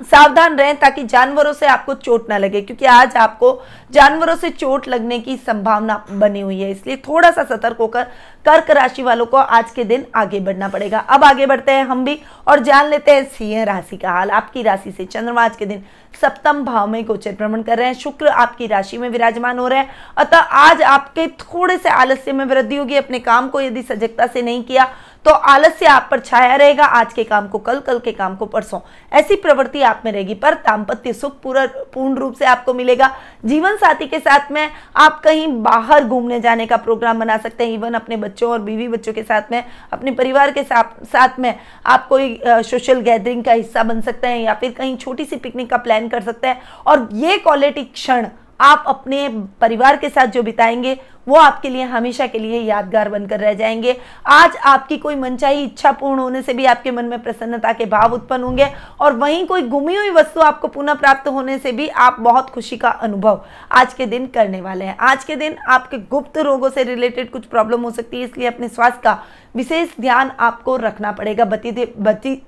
सावधान 0.00 0.56
रहें 0.56 0.76
ताकि 0.76 1.02
जानवरों 1.04 1.52
से 1.52 1.66
आपको 1.66 1.94
चोट 1.94 2.28
ना 2.30 2.38
लगे, 2.38 2.60
क्योंकि 2.60 2.84
आज 2.86 3.16
आपको 3.16 3.62
जानवरों 3.92 4.34
से 4.36 4.50
चोट 4.50 4.88
लगने 4.88 5.18
की 5.18 5.36
संभावना 5.36 6.04
बनी 6.10 6.40
हुई 6.40 6.60
है। 6.60 6.70
इसलिए 6.70 6.96
थोड़ा 6.98 7.30
सा 7.30 7.44
सतर्क 7.44 7.76
होकर 7.76 8.04
कर्क 8.46 8.70
राशि 8.70 9.02
वालों 9.02 9.26
को 9.26 9.36
आज 9.36 9.70
के 9.70 9.84
दिन 9.84 10.06
आगे 10.14 10.40
बढ़ना 10.40 10.68
पड़ेगा। 10.68 10.98
अब 10.98 11.24
आगे 11.24 11.46
बढ़ते 11.46 11.72
हैं 11.72 11.84
हम 11.84 12.04
भी 12.04 12.18
और 12.48 12.60
जान 12.60 12.88
लेते 12.90 13.10
हैं 13.10 13.24
सिंह 13.28 13.62
राशि 13.64 13.96
का 13.96 14.10
हाल। 14.10 14.30
आपकी 14.32 14.62
राशि 14.62 14.92
से 14.92 15.04
चंद्रमा 15.04 15.44
आज 15.44 15.56
के 15.56 15.66
दिन 15.66 15.84
सप्तम 16.20 16.62
भाव 16.64 16.88
में 16.88 17.04
गोचर 17.04 17.32
भ्रमण 17.32 17.62
कर 17.62 17.78
रहे 17.78 17.86
हैं। 17.86 17.94
शुक्र 17.94 18.28
आपकी 18.28 18.66
राशि 18.66 18.98
में 18.98 19.08
विराजमान 19.08 19.58
हो 19.58 19.68
रहे 19.68 19.78
हैं। 19.78 19.90
अतः 20.16 20.38
आज 20.38 20.82
आपके 20.82 21.26
थोड़े 21.38 21.76
से 21.78 21.88
आलस्य 21.88 22.32
में 22.32 22.44
वृद्धि 22.44 22.76
होगी। 22.76 22.96
अपने 22.96 23.18
काम 23.20 23.48
को 23.48 23.60
यदि 23.60 23.82
सजगता 23.82 24.26
से 24.26 24.42
नहीं 24.42 24.62
किया 24.64 24.88
तो 25.24 25.30
आलस्य 25.30 25.86
आप 25.86 26.08
पर 26.10 26.20
छाया 26.20 26.54
रहेगा। 26.56 26.84
आज 26.84 27.12
के 27.12 27.24
काम 27.24 27.46
को 27.48 27.58
कल 27.58 27.78
कल 27.80 27.98
के 27.98 28.12
काम 28.12 28.34
को 28.36 28.46
परसों। 28.46 28.78
ऐसी 29.12 29.36
प्रवृत्ति 29.36 29.82
आप 29.82 30.02
में 30.04 30.10
रहेगी, 30.12 30.34
पर 30.34 30.54
दाम्पत्य 30.54 31.12
सुख 31.12 31.38
पूरा, 31.42 31.66
पूर्ण 31.94 32.14
रूप 32.14 32.34
से 32.34 32.44
आपको 32.44 32.74
मिलेगा। 32.74 33.10
जीवन 33.44 33.76
साथी 33.76 34.06
के 34.06 34.18
साथ 34.18 34.50
में 34.52 34.70
आप 34.96 35.20
कहीं 35.20 35.46
बाहर 35.62 36.04
घूमने 36.04 36.40
जाने 36.40 36.66
का 36.66 36.76
प्रोग्राम 36.76 37.18
बना 37.18 37.36
सकते 37.36 37.64
हैं। 37.64 37.72
इवन 37.72 37.94
अपने 37.94 38.16
बच्चों 38.16 38.50
और 38.52 38.58
बीवी 38.60 38.88
बच्चों 38.88 39.12
के 39.12 39.22
साथ 39.22 39.52
में, 39.52 39.64
अपने 39.92 40.10
परिवार 40.12 40.52
के 40.52 40.62
साथ 40.62 41.04
साथ 41.06 41.38
में 41.38 41.54
आप 41.86 42.06
कोई 42.08 42.40
सोशल 42.46 43.00
गैदरिंग 43.00 43.44
का 43.44 43.52
हिस्सा 43.52 43.82
बन 43.82 44.00
सकते 44.00 44.28
हैं, 44.28 44.38
या 44.38 44.54
फिर 44.54 44.70
कहीं 44.72 44.96
छोटी 44.96 45.24
सी 45.24 45.36
पिकनिक 45.36 45.70
का 45.70 45.76
प्लान 46.02 46.08
कर 46.10 46.22
सकते 46.22 46.48
हैं। 46.48 46.60
और 46.86 47.08
ये 47.12 47.38
क्वालिटी 47.38 47.84
क्षण 47.84 48.28
आप 48.60 48.84
अपने 48.86 49.28
परिवार 49.60 49.96
के 49.96 50.08
साथ 50.08 50.26
जो 50.26 50.42
बिताएँगे, 50.42 50.98
वो 51.28 51.36
आपके 51.36 51.68
लिए 51.68 51.82
हमेशा 51.82 52.26
के 52.26 52.38
लिए 52.38 52.60
यादगार 52.60 53.08
बनकर 53.08 53.40
रह 53.40 53.54
जाएँगे। 53.54 53.96
आज 54.26 54.56
आपकी 54.56 54.98
कोई 54.98 55.14
मनचाही 55.14 55.64
इच्छा 55.64 55.92
पूर्ण 55.92 56.20
होने 56.20 56.42
से 56.42 56.54
भी 56.54 56.64
आपके 56.64 56.90
मन 56.90 57.04
में 57.04 57.22
प्रसन्नता 57.22 57.72
के 57.72 57.86
भाव 57.86 58.12
उत्पन्न 58.12 58.42
होंगे 58.42 58.66
और 59.00 59.16
वहीं 59.16 59.46
कोई 59.46 59.62
गुमी 59.62 59.96
हुई 59.96 60.10
वस्तु 60.10 60.40
आपको 60.40 60.68
पुनः 60.68 60.94
प्राप्त 60.94 61.28
होने 61.28 61.58
से 61.58 61.72
भी 61.72 61.88
आप 61.88 62.16
बहुत 62.20 62.50
खुशी 62.50 62.76
का 62.76 62.90
अनुभव 62.90 63.44
आज 63.72 63.94
के 63.94 64.06
दिन 64.06 64.26
करने 64.26 64.60
वाले 64.60 64.84
हैं। 64.84 64.96
आज 65.00 65.24
के 65.24 65.36
दिन 65.36 65.56
आपके 65.68 65.98
गुप्त 66.10 66.38
रोगों 66.38 66.70
से 66.70 66.84
रिलेटेड 66.84 67.30
कुछ 67.30 67.46
प्रॉब्लम 67.46 67.82
हो 67.82 67.90
सकती 67.90 68.16
है, 68.16 68.24
इसलिए 68.24 68.48
अपने 68.48 68.68
स्वास्थ्य 68.68 69.00
का 69.04 69.18
विशेष 69.56 70.00
ध्यान 70.00 70.32
आपको 70.40 70.76
रखना 70.76 71.12
पड़ेगा। 71.12 71.44
बती 71.44 71.72
बती 71.98 72.42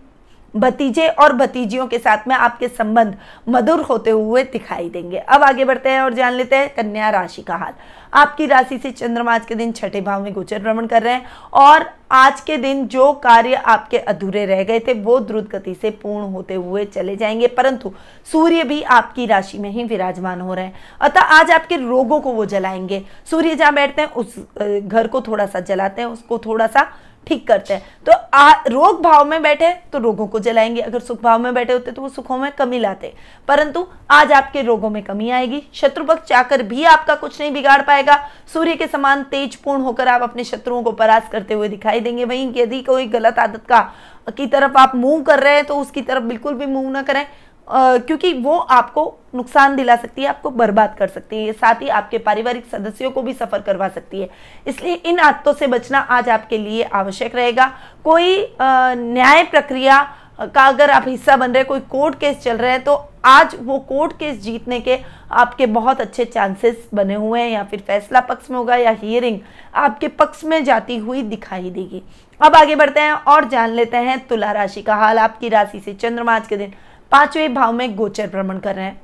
भतीजे 0.57 1.07
और 1.09 1.33
भतीजियों 1.33 1.87
के 1.87 1.99
साथ 1.99 2.29
में 2.29 2.35
आपके 2.37 2.69
संबंध 2.69 3.17
मधुर 3.49 3.81
होते 3.81 4.11
हुए 4.11 4.43
दिखाई 4.43 4.89
देंगे। 4.91 5.19
अब 5.19 5.43
आगे 5.43 5.65
बढ़ते 5.65 5.91
हैं 5.91 6.01
और 6.01 6.15
जान 6.15 6.33
लेते 6.33 6.57
हैं 6.57 6.75
कन्या 6.75 7.11
राशि 7.11 7.43
का 7.43 7.57
हाल। 7.57 7.73
आपकी 8.13 8.47
राशि 8.47 8.79
से 8.79 8.91
चंद्रमा 8.91 9.35
आज 9.35 9.47
के 9.47 9.55
दिन 9.55 9.73
छठे 9.73 10.01
भाव 10.01 10.23
में 10.23 10.33
गोचर 10.33 10.63
भ्रमण 10.63 10.87
कर 10.87 11.03
रहे 11.03 11.15
हैं 11.15 11.27
और 11.53 11.85
आज 12.13 12.41
के 12.41 12.57
दिन 12.57 12.87
जो 12.87 13.13
कार्य 13.15 13.55
आपके 13.55 13.99
अधूरे 13.99 14.45
रह 14.47 14.63
गए 14.65 14.81
थे, 14.81 14.93
वो 14.95 15.19
द्रुत 15.21 15.49
गति 15.51 15.75
से 15.75 15.91
पूर्ण 15.93 16.27
होते 16.27 16.55
हुए 16.55 16.85
चले 16.85 17.17
जाएँगे, 17.17 17.47
परंतु 17.47 17.93
सूर्य 18.33 18.65
भी 18.65 18.83
आपकी 18.83 19.27
राशि 19.27 19.59
में 19.59 19.71
ही 19.71 19.85
विराजमान 19.85 20.41
हो 20.41 20.55
रहे 20.55 20.65
हैं। 20.65 20.75
अतः 21.01 21.21
आज 21.21 21.51
आपके 21.51 21.77
रोगों 21.77 22.21
को 22.21 22.33
वो 22.33 22.45
जलाएँगे। 22.45 23.03
सूर्य 23.31 23.55
जहाँ 23.55 23.75
बैठते 23.75 24.03
हैं, 24.03 24.09
उस 24.09 24.37
घर 24.81 25.07
को 25.07 25.21
थोड़ा 25.21 25.47
सा 25.47 25.61
जलाते 25.61 26.03
हैं, 26.03 26.09
उसको 26.09 26.39
थोड़ा 26.39 26.67
सा 26.67 26.87
ठीक 27.27 27.47
करते 27.49 27.75
हैं। 27.75 27.83
तो 28.07 28.13
आ, 28.35 28.53
रोग 28.69 29.03
भाव 29.03 29.25
में 29.25 29.43
बैठे 29.43 29.71
तो 29.93 29.99
रोगों 29.99 30.27
को 30.27 30.39
जलाएँगे। 30.39 30.81
अगर 30.81 31.01
सुख 31.01 31.23
भाव 31.23 31.39
में 31.39 31.53
बैठे 31.55 31.73
होते 31.73 31.93
तो 31.93 32.03
वो 32.03 32.09
सुखों 32.09 32.39
में 32.39 32.51
कमी 32.53 32.79
लाते। 32.79 33.13
परंतु 33.49 33.87
आज 34.11 34.33
आपके 34.33 34.63
रोगों 34.63 34.91
में 34.91 35.03
कमी 35.03 35.31
आएगी। 35.31 35.63
शत्रु 35.75 36.05
पक्ष 36.05 36.29
चाकर 36.29 36.63
भी 36.63 36.85
आपका 36.85 37.15
कुछ 37.15 37.41
नहीं 37.41 37.53
बिगाड़ 37.53 37.81
पाएगा। 37.83 38.17
सूर्य 38.53 38.75
के 38.77 38.87
समान 38.87 39.23
तेज 39.25 39.55
पूर्ण 39.57 39.83
होकर 39.83 40.09
आप 40.09 40.23
अपने 40.23 40.45
शत्रुओं 40.45 40.83
को 40.83 40.93
परास्त 40.93 41.31
करते 41.33 41.55
हुए 41.55 41.69
दिखाई 41.69 42.01
देंगे। 42.01 42.25
वहीं 42.25 42.53
यदि 42.57 42.81
कोई 42.83 43.07
गलत 43.07 43.39
आदत 43.39 43.67
का 43.69 43.81
की 44.29 44.47
तरफ़ 44.47 44.77
आप 44.79 44.95
मूव 44.97 45.23
कर 45.23 45.39
रहे 45.39 45.55
हैं 45.55 45.65
तो 45.65 45.77
उसकी 45.77 46.01
तरफ़ 46.03 46.25
बिल्कुल 46.25 46.55
भी 46.55 46.67
मूव 46.67 46.89
ना 46.91 47.03
करें। 47.03 47.27
क्योंकि 47.69 48.33
वो 48.35 48.57
आपको 48.57 49.03
नुकसान 49.35 49.77
दिला 49.77 49.97
सकती 49.97 50.23
है, 50.23 50.29
आपको 50.29 50.51
बर्बाद 50.53 50.95
कर 50.99 51.09
सकती 51.09 51.37
है, 51.37 51.53
साथ 51.53 51.83
ही 51.83 51.89
आपके 51.91 52.19
पारिवारिक 52.19 52.67
सदस्यों 52.67 53.11
को 53.11 53.23
भी 53.23 53.33
सफ़र 53.35 53.61
करवा 53.61 53.89
सकती 53.91 54.21
है। 54.21 54.29
इसलिए 54.67 54.95
इन 54.95 55.19
आदतों 55.21 55.53
से 55.53 55.67
बचना 55.69 55.99
आज 55.99 56.29
आपके 56.31 56.59
लिए 56.59 56.83
आवश्यक 56.85 57.35
रहेगा। 57.37 57.67
कोई 58.05 58.55
न्याय 58.61 59.43
प्रक्रिया 59.45 60.03
का 60.45 60.67
अगर 60.67 60.91
आप 60.91 61.05
हिस्सा 61.09 61.37
बन 61.37 61.53
रहे 61.53 61.65
कोई 61.65 61.81
कोर्ट 61.81 62.15
केस 62.21 62.39
चल 62.39 62.57
रहे 62.57 62.71
हैं 62.71 62.83
तो 62.85 62.95
आज 63.25 63.55
वो 63.59 63.79
कोर्ट 63.81 64.13
केस 64.19 64.41
जीतने 64.43 64.79
के 64.81 64.99
आपके 65.33 65.67
बहुत 65.69 66.01
अच्छे 66.01 66.25
चांसेस 66.25 66.89
बने 66.95 67.15
हुए 67.15 67.41
हैं, 67.41 67.51
या 67.51 67.63
फिर 67.65 67.81
फैसला 67.81 68.21
पक्ष 68.21 68.51
में 68.51 68.57
होगा 68.59 68.77
या 68.77 68.91
हियरिंग 68.93 69.39
आपके 69.75 70.09
पक्ष 70.11 70.43
में 70.45 70.63
जाती 70.65 70.97
हुई 70.99 71.23
दिखाई 71.25 71.71
देगी। 71.71 72.03
अब 72.41 72.55
आगे 72.57 72.77
बढ़ते 72.77 73.01
हैं 73.01 73.13
और 73.13 73.49
जान 73.49 73.71
लेते 73.71 73.97
हैं 73.99 74.19
तुला 74.27 74.51
राशि 74.53 74.83
का 74.83 74.95
हाल। 74.97 75.19
आपकी 75.19 75.49
राशि 75.49 75.81
से 75.81 75.95
चंद्रमा 75.95 76.35
आज 76.37 76.47
के 76.47 76.57
दिन 76.57 76.73
पाँचवें 77.11 77.55
भाव 77.55 77.73
में 77.73 77.97
गोचर 77.97 78.27
भ्रमण 78.27 78.59
कर 78.59 78.75
रहे 78.75 78.85
हैं। 78.85 79.01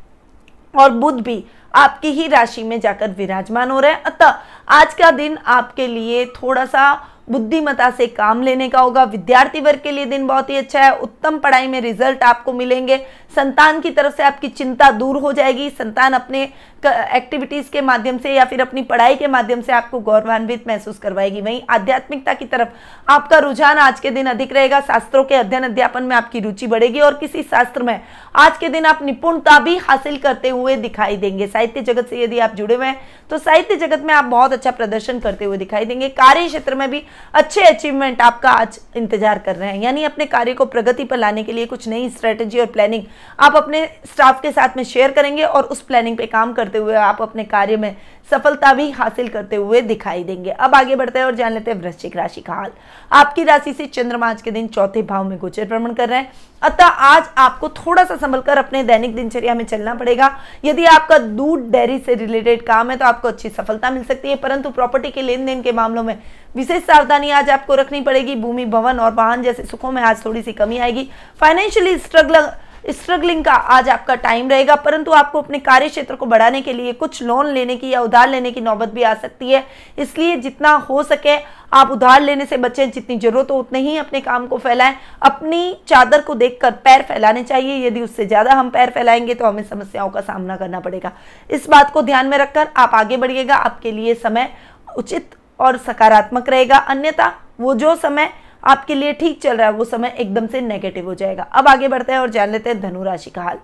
और 0.78 0.90
बुद्ध 0.90 1.20
भी 1.20 1.44
आपकी 1.74 2.08
ही 2.08 2.26
राशि 2.26 2.62
में 2.62 2.80
जाकर 2.80 3.10
विराजमान 3.10 3.70
हो 3.70 3.80
रहे 3.80 3.90
हैं। 3.90 4.02
अतः 4.02 4.38
आज 4.68 4.94
का 4.94 5.10
दिन 5.10 5.36
आपके 5.36 5.86
लिए 5.86 6.24
थोड़ा 6.26 6.64
सा 6.64 7.06
बुद्धिमता 7.30 7.90
से 7.90 8.06
काम 8.08 8.42
लेने 8.42 8.68
का 8.68 8.80
होगा। 8.80 9.04
विद्यार्थी 9.04 9.60
वर्ग 9.60 9.80
के 9.80 9.90
लिए 9.90 10.04
दिन 10.06 10.26
बहुत 10.26 10.50
ही 10.50 10.56
अच्छा 10.56 10.80
है। 10.80 10.96
उत्तम 10.98 11.38
पढ़ाई 11.38 11.66
में 11.66 11.80
रिज़ल्ट 11.80 12.22
आपको 12.22 12.52
मिलेंगे। 12.52 12.96
संतान 13.36 13.80
की 13.80 13.90
तरफ़ 13.90 14.16
से 14.16 14.22
आपकी 14.22 14.48
चिंता 14.48 14.90
दूर 14.90 15.16
हो 15.16 15.32
जाएगी। 15.32 15.68
संतान 15.70 16.12
अपने 16.12 16.42
एक्टिविटीज़ 16.84 17.70
के 17.70 17.80
माध्यम 17.80 18.18
से 18.18 18.32
या 18.34 18.44
फिर 18.44 18.60
अपनी 18.60 18.82
पढ़ाई 18.82 19.14
के 19.14 19.26
माध्यम 19.26 19.60
से 19.62 19.72
आपको 19.72 19.98
गौरवान्वित 20.00 20.66
महसूस 20.68 20.98
करवाएगी। 20.98 21.40
वहीं 21.40 21.60
आध्यात्मिकता 21.70 22.34
की 22.34 22.44
तरफ़ 22.44 22.68
आपका 23.08 23.38
रुझान 23.38 23.78
आज 23.78 24.00
के 24.00 24.10
दिन 24.10 24.26
अधिक 24.26 24.52
रहेगा। 24.52 24.80
शास्त्रों 24.80 25.24
के 25.24 25.34
अध्ययन 25.34 25.64
अध्यापन 25.64 26.02
में 26.02 26.16
आपकी 26.16 26.40
रुचि 26.40 26.66
बढ़ेगी 26.66 27.00
और 27.00 27.14
किसी 27.14 27.42
शास्त्र 27.42 27.82
में 27.82 28.00
आज 28.34 28.58
के 28.58 28.68
दिन 28.68 28.86
आप 28.86 29.02
निपुणता 29.02 29.58
भी 29.58 29.76
हासिल 29.78 30.16
करते 30.18 30.48
हुए 30.48 30.76
दिखाई 30.78 31.16
देंगे। 31.16 31.46
साहित्य 31.46 31.80
जगत 31.82 32.08
से 32.08 32.22
यदि 32.22 32.38
आप 32.38 32.54
जुड़े 32.54 32.74
हुए 32.74 32.86
हैं 32.86 33.00
तो 33.30 33.38
साहित्य 33.38 33.76
जगत 33.76 34.02
में 34.02 34.14
आप 34.14 34.24
बहुत 34.26 34.52
अच्छा 34.52 34.70
प्रदर्शन 34.72 35.18
करते 35.20 35.44
हुए 35.44 35.56
दिखाई 35.58 35.84
देंगे। 35.84 36.08
कार्य 36.10 36.46
क्षेत्र 36.46 36.74
में 36.74 36.90
भी 36.90 37.02
अच्छे 37.34 37.60
अचीवमेंट 37.62 38.20
आपका 38.22 38.50
आज 38.50 38.78
इंतज़ार 38.96 39.38
कर 39.38 39.56
रहे 39.56 39.68
हैं। 39.68 39.82
यानी 39.82 40.04
अपने 40.04 40.26
कार्य 40.26 40.54
को 40.54 40.64
प्रगति 40.66 41.04
पर 41.04 41.16
लाने 41.16 41.42
के 41.42 41.52
लिए 41.52 41.66
कुछ 41.66 41.88
नई 41.88 42.08
स्ट्रेटेजी 42.10 42.60
और 42.60 42.66
प्लानिंग 42.68 43.02
आप 43.38 43.56
अपने 43.56 43.84
स्टाफ 44.06 44.40
के 44.42 44.52
साथ 44.52 44.76
में 44.76 44.84
शेयर 44.84 45.10
करेंगे 45.10 45.44
और 45.44 45.64
उस 45.64 45.80
प्लानिंग 45.82 46.16
पे 46.16 46.26
काम 46.28 46.52
करते 46.52 46.78
हुए 46.78 46.94
आप 46.96 47.22
अपने 47.22 47.44
कार्य 47.46 47.76
में 47.76 47.94
सफलता 48.30 48.72
भी 48.74 48.90
हासिल 48.90 49.28
करते 49.28 49.56
हुए 49.56 49.80
दिखाई 49.82 50.22
देंगे। 50.24 50.50
अब 50.50 50.74
आगे 50.74 50.96
बढ़ते 50.96 51.18
हैं 51.18 51.26
और 51.26 51.34
जान 51.34 51.52
लेते 51.52 51.70
हैं 51.70 51.80
वृश्चिक 51.80 52.16
राशि 52.16 52.40
का 52.40 52.54
हाल। 52.54 52.70
आपकी 53.12 53.44
राशि 53.44 53.72
से 53.72 53.86
चंद्रमा 53.86 54.28
आज 54.30 54.42
के 54.42 54.50
दिन 54.50 54.66
चौथे 54.68 55.02
भाव 55.02 55.24
में 55.24 55.38
गोचर 55.38 55.64
भ्रमण 55.64 55.94
कर 55.94 56.08
रहे 56.08 56.18
हैं। 56.18 56.32
अतः 56.62 56.84
आज 56.84 57.28
आपको 57.38 57.68
थोड़ा 57.70 58.04
सा 58.04 58.16
संभल 58.16 58.40
कर 58.40 58.58
अपने 58.58 58.82
दैनिक 58.82 59.14
दिनचर्या 59.16 59.54
में 59.54 59.64
चलना 59.64 59.94
पड़ेगा। 59.94 60.30
यदि 60.64 60.84
आपका 60.86 61.18
दूध, 61.18 61.70
डेयरी 61.70 61.98
से 61.98 62.14
रिलेटेड 62.14 62.62
काम 62.62 62.90
है 62.90 62.96
तो 62.96 63.04
आपको 63.04 63.28
अच्छी 63.28 63.48
सफलता 63.48 63.90
मिल 63.90 64.04
सकती 64.04 64.28
है, 64.28 64.36
परंतु 64.36 64.70
प्रॉपर्टी 64.70 65.10
के 65.10 65.22
लेन 65.22 65.46
देन 65.46 65.62
के 65.62 65.72
मामलों 65.72 66.02
में 66.02 66.18
विशेष 66.54 66.82
सावधानी 66.82 67.30
आज 67.30 67.50
आपको 67.50 67.74
रखनी 67.74 68.00
पड़ेगी। 68.00 68.34
भूमि, 68.36 68.64
भवन 68.66 68.98
और 68.98 69.14
वाहन 69.14 69.42
जैसे 69.42 69.64
सुखों 69.64 69.92
में 69.92 70.02
आज 70.02 70.24
थोड़ी 70.24 70.42
सी 70.42 70.52
कमी 70.52 70.78
आएगी। 70.78 71.08
फाइनेंशियली 71.40 71.96
स्ट्रगल 71.98 72.50
स्ट्रगलिंग 72.84 73.44
का 73.44 73.52
आज 73.52 73.88
आपका 73.88 74.14
टाइम 74.16 74.48
रहेगा, 74.50 74.74
परंतु 74.76 75.12
आपको 75.12 75.40
अपने 75.40 75.58
कार्य 75.60 75.88
क्षेत्र 75.88 76.14
को 76.16 76.26
बढ़ाने 76.26 76.60
के 76.62 76.72
लिए 76.72 76.92
कुछ 76.94 77.22
लोन 77.22 77.46
लेने 77.46 77.76
की 77.76 77.88
या 77.88 78.00
उधार 78.00 78.28
लेने 78.28 78.50
की 78.52 78.60
नौबत 78.60 78.88
भी 78.88 79.02
आ 79.02 79.12
सकती 79.14 79.50
है। 79.50 79.64
इसलिए 79.98 80.36
जितना 80.38 80.70
हो 80.80 81.02
सके 81.02 81.36
आप 81.72 81.90
उधार 81.90 82.20
लेने 82.22 82.46
से 82.46 82.56
बचें, 82.56 82.90
जितनी 82.90 83.16
ज़रूरत 83.18 83.50
हो 83.50 83.58
उतने 83.58 83.78
ही 83.80 83.96
अपने 83.96 84.20
काम 84.20 84.46
को 84.46 84.58
फैलाएँ। 84.58 84.94
अपनी 85.22 85.76
चादर 85.88 86.22
को 86.22 86.34
देखकर 86.34 86.70
पैर 86.74 87.02
फैलाने 87.02 87.42
चाहिए। 87.44 87.86
यदि 87.86 88.02
उससे 88.02 88.26
ज़्यादा 88.26 88.52
हम 88.52 88.70
पैर 88.70 88.90
फैलाएँगे 88.90 89.34
तो 89.34 89.46
हमें 89.46 89.62
समस्याओं 89.64 90.10
का 90.10 90.20
सामना 90.22 90.56
करना 90.56 90.80
पड़ेगा। 90.80 91.12
इस 91.50 91.68
बात 91.70 91.92
को 91.92 92.02
ध्यान 92.02 92.26
में 92.26 92.38
रखकर 92.38 92.68
आप 92.76 92.94
आगे 92.94 93.16
बढ़िएगा। 93.16 93.56
आपके 93.56 93.92
लिए 93.92 94.14
समय 94.16 94.52
उचित 94.96 95.34
और 95.60 95.76
सकारात्मक 95.78 96.48
रहेगा। 96.48 96.76
अन्यथा 96.78 97.32
वो 97.60 97.74
जो 97.74 97.94
समय 97.96 98.32
आपके 98.64 98.94
लिए 98.94 99.12
ठीक 99.12 99.42
चल 99.42 99.56
रहा 99.56 99.66
है, 99.66 99.72
वो 99.72 99.84
समय 99.84 100.16
एकदम 100.18 100.46
से 100.46 100.60
नेगेटिव 100.60 101.04
हो 101.04 101.14
जाएगा। 101.14 101.42
अब 101.42 101.68
आगे 101.68 101.88
बढ़ते 101.88 102.12
हैं 102.12 102.18
और 102.18 102.30
जान 102.30 102.50
लेते 102.50 102.70
हैं 102.70 102.80
धनु 102.80 103.02
राशि 103.02 103.30
का 103.30 103.42
हाल। 103.42 103.58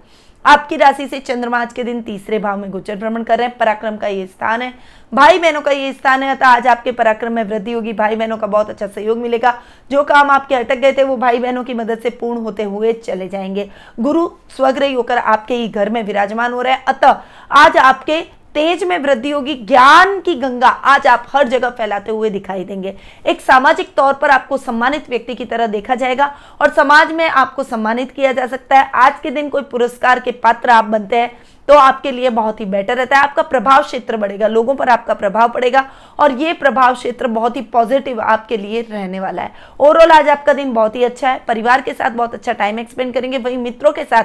आपकी 0.46 0.76
राशि 0.76 1.08
से 1.08 1.18
चंद्रमा 1.20 1.60
आज 1.60 1.72
के 1.72 1.84
दिन 1.84 2.02
तीसरे 2.02 2.38
भाव 2.38 2.58
में 2.58 2.70
गोचर 2.70 2.96
भ्रमण 2.96 3.22
कर 3.22 3.38
रहे 3.38 3.46
हैं। 3.46 3.58
पराक्रम 3.58 3.96
का 3.96 4.06
ये 4.06 4.26
स्थान 4.26 4.62
है। 4.62 4.74
भाई 5.14 5.38
बहनों 5.38 5.60
का 5.60 5.70
ये 5.70 5.92
स्थान 5.92 6.22
है, 6.22 6.30
अतः 6.36 6.46
आज 6.46 6.66
आपके 6.66 6.92
पराक्रम 6.92 7.32
में 7.32 7.44
वृद्धि 7.44 7.72
होगी। 7.72 7.92
भाई 7.92 8.16
बहनों 8.16 8.36
का 8.36 8.46
बहुत 8.46 8.70
अच्छा 8.70 8.86
सहयोग 8.86 9.18
मिलेगा। 9.18 9.62
जो 9.90 10.04
काम 10.04 10.30
आपके 10.30 10.54
अटक 10.54 10.76
गए 10.76 10.92
थे, 10.92 11.02
वो 11.02 11.16
भाई 11.16 11.38
बहनों 11.38 11.64
की 11.64 11.74
मदद 11.74 11.98
से 11.98 12.10
पूर्ण 12.10 12.40
होते 12.40 12.62
हुए 12.62 12.92
चले 12.92 13.28
जाएँगे। 13.28 13.70
गुरु 14.00 14.30
स्वग्रही 14.56 14.94
होकर 14.94 15.18
आपके 15.18 15.54
ही 15.54 15.68
घर 15.68 15.90
में 15.90 16.02
विराजमान 16.02 16.52
हो 16.52 16.62
रहे 16.62 16.72
हैं। 16.72 16.84
अतः 16.84 17.20
आज 17.52 17.76
आपके 17.76 18.35
तेज 18.56 18.82
में 18.84 18.98
वृद्धि 18.98 19.30
होगी, 19.30 19.54
ज्ञान 19.56 20.20
की 20.20 20.34
गंगा 20.34 20.68
आज 20.68 21.06
आप 21.06 21.26
हर 21.30 21.48
जगह 21.48 21.70
फैलाते 21.70 22.10
हुए 22.10 22.28
दिखाई 22.30 22.62
देंगे। 22.64 22.94
एक 23.26 23.40
सामाजिक 23.40 23.92
तौर 23.96 24.14
पर 24.14 24.30
आपको 24.30 24.56
सम्मानित 24.58 25.10
व्यक्ति 25.10 25.34
की 25.34 25.44
तरह 25.44 25.66
देखा 25.66 25.94
जाएगा 25.94 26.26
और 26.60 26.70
समाज 26.70 27.12
में 27.12 27.26
आपको 27.26 27.62
सम्मानित 27.64 28.12
किया 28.12 28.32
जा 28.32 28.46
सकता 28.46 28.78
है। 28.78 28.90
आज 28.96 29.20
के 29.22 29.30
दिन 29.30 29.48
कोई 29.48 29.62
पुरस्कार 29.64 30.20
के 30.20 30.32
पात्र 30.32 30.70
आप 30.70 30.84
बनते 30.86 31.16
हैं 31.16 31.30
तो 31.68 31.74
आपके 31.74 32.10
लिए 32.12 32.30
बहुत 32.30 32.60
ही 32.60 32.64
बेटर 32.66 32.96
रहता 32.96 33.16
है। 33.16 33.22
आपका 33.22 33.42
प्रभाव 33.44 33.82
क्षेत्र 33.82 34.16
बढ़ेगा, 34.16 34.48
लोगों 34.48 34.74
पर 34.74 34.88
आपका 34.88 35.14
प्रभाव 35.14 35.48
पड़ेगा 35.48 35.84
और 36.18 36.32
ये 36.32 36.52
प्रभाव 36.54 36.94
क्षेत्र 36.94 37.26
बहुत 37.28 37.56
ही 37.56 37.62
पॉजिटिव 37.62 38.20
आपके 38.22 38.56
लिए 38.56 38.82
रहने 38.82 39.20
वाला 39.20 39.42
है। 39.42 39.52
ओवरऑल 39.80 40.10
आज 40.12 40.28
आपका 40.28 40.52
दिन 40.54 40.72
बहुत 40.74 40.96
ही 40.96 41.04
अच्छा 41.04 41.30
है। 41.30 41.44
परिवार 41.48 41.80
के 41.80 41.92
साथ 41.92 42.10
बहुत 42.12 42.34
अच्छा 42.34 42.52
टाइम 42.54 42.78
एक्सपेंड 42.78 43.14
करेंगे। 43.14 43.38
वही 43.38 43.56
मित्रों 43.58 43.92
के 43.92 44.04
साथ 44.04 44.24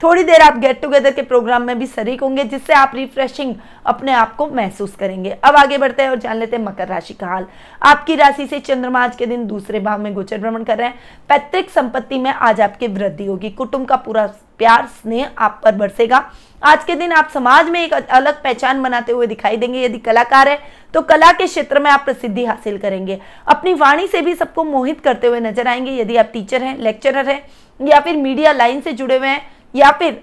थोड़ी 0.00 0.22
देर 0.24 0.40
आप 0.40 0.56
गेट 0.58 0.80
टुगेदर 0.82 1.12
के 1.12 1.22
प्रोग्राम 1.22 1.62
में 1.62 1.78
भी 1.78 1.86
शरीक 1.86 2.20
होंगे, 2.22 2.42
जिससे 2.44 2.72
आप 2.72 2.92
रिफ्रेशिंग 2.94 3.54
अपने 3.86 4.12
आप 4.12 4.34
को 4.36 4.46
महसूस 4.46 4.94
करेंगे। 4.96 5.30
अब 5.30 5.56
आगे 5.56 5.78
बढ़ते 5.78 6.02
हैं 6.02 6.10
और 6.10 6.18
जान 6.18 6.36
लेते 6.36 6.56
हैं 6.56 6.64
मकर 6.64 6.88
राशि 6.88 7.14
का 7.14 7.26
हाल। 7.26 7.46
आपकी 7.82 8.14
राशि 8.16 8.46
से 8.46 8.60
चंद्रमा 8.60 9.02
आज 9.04 9.16
के 9.16 9.26
दिन 9.26 9.46
दूसरे 9.46 9.80
भाव 9.80 10.00
में 10.00 10.12
गोचर 10.14 10.38
भ्रमण 10.38 10.64
कर 10.64 10.78
रहे 10.78 10.88
हैं। 10.88 10.98
पैतृक 11.28 11.70
संपत्ति 11.70 12.18
में 12.18 12.30
आज 12.30 12.60
आपकी 12.60 12.86
वृद्धि 12.88 13.26
होगी। 13.26 13.50
कुटुंब 13.50 13.86
का 13.86 13.96
पूरा 13.96 14.26
प्यार, 14.58 14.86
स्नेह 14.94 15.30
आप 15.38 15.60
पर 15.64 15.74
बरसेगा। 15.74 16.24
आज 16.62 16.84
के 16.84 16.94
दिन 16.94 17.12
आप 17.12 17.30
समाज 17.34 17.68
में 17.70 17.80
एक 17.80 17.92
अलग 17.92 18.42
पहचान 18.44 18.82
बनाते 18.82 19.12
हुए 19.12 19.26
दिखाई 19.26 19.56
देंगे। 19.56 19.84
यदि 19.84 19.98
कलाकार 19.98 20.48
है 20.48 20.58
तो 20.94 21.00
कला 21.02 21.32
के 21.32 21.46
क्षेत्र 21.46 21.80
में 21.80 21.90
आप 21.90 22.04
प्रसिद्धि 22.04 22.44
हासिल 22.44 22.78
करेंगे। 22.78 23.20
अपनी 23.46 23.74
वाणी 23.74 24.06
से 24.06 24.20
भी 24.22 24.34
सबको 24.34 24.64
मोहित 24.64 25.00
करते 25.00 25.26
हुए 25.26 25.40
नज़र 25.40 25.68
आएँगे। 25.68 25.90
यदि 25.92 26.16
आप 26.16 26.30
टीचर 26.32 26.62
हैं, 26.62 26.78
लेक्चरर 26.78 27.28
हैं, 27.28 27.42
या 27.80 28.00
फिर 28.00 28.16
मीडिया 28.16 28.52
लाइन 28.52 28.80
से 28.80 28.92
जुड़े 28.92 29.16
हुए 29.16 29.28
हैं 29.28 29.57
या 29.74 29.90
फिर 29.90 30.20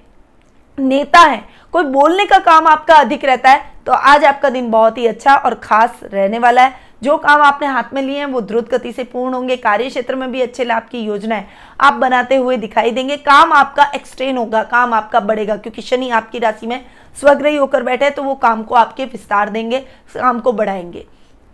नेता 0.77 1.19
है, 1.19 1.43
कोई 1.73 1.83
बोलने 1.85 2.25
का 2.25 2.37
काम 2.39 2.67
आपका 2.67 2.95
अधिक 2.95 3.25
रहता 3.25 3.49
है 3.49 3.73
तो 3.85 3.91
आज 3.91 4.23
आपका 4.25 4.49
दिन 4.49 4.69
बहुत 4.71 4.97
ही 4.97 5.05
अच्छा 5.07 5.35
और 5.35 5.53
खास 5.55 5.99
रहने 6.03 6.39
वाला 6.39 6.61
है। 6.61 6.83
जो 7.03 7.17
काम 7.17 7.41
आपने 7.41 7.67
हाथ 7.67 7.93
में 7.93 8.01
लिए 8.01 8.17
हैं, 8.17 8.25
वो 8.25 8.41
द्रुत 8.41 8.69
गति 8.69 8.91
से 8.91 9.03
पूर्ण 9.03 9.33
होंगे। 9.33 9.55
कार्य 9.57 9.89
क्षेत्र 9.89 10.15
में 10.15 10.31
भी 10.31 10.41
अच्छे 10.41 10.63
लाभ 10.63 10.87
की 10.91 10.99
योजना 10.99 11.35
है। 11.35 11.47
आप 11.79 11.93
बनाते 11.93 12.35
हुए 12.35 12.57
दिखाई 12.57 12.91
देंगे। 12.91 13.17
काम 13.17 13.53
आपका 13.53 13.83
एक्सटेंड 13.95 14.37
होगा, 14.37 14.63
काम 14.63 14.93
आपका 14.93 15.19
बढ़ेगा, 15.19 15.57
क्योंकि 15.57 15.81
शनि 15.81 16.09
आपकी 16.11 16.39
राशि 16.39 16.67
में 16.67 16.85
स्वग्रही 17.17 17.55
होकर 17.55 17.83
बैठे 17.83 18.09
तो 18.09 18.23
वो 18.23 18.35
काम 18.35 18.63
को 18.63 18.75
आपके 18.75 19.05
विस्तार 19.05 19.49
देंगे, 19.49 19.79
काम 20.13 20.39
को 20.39 20.51
बढ़ाएँगे। 20.53 21.05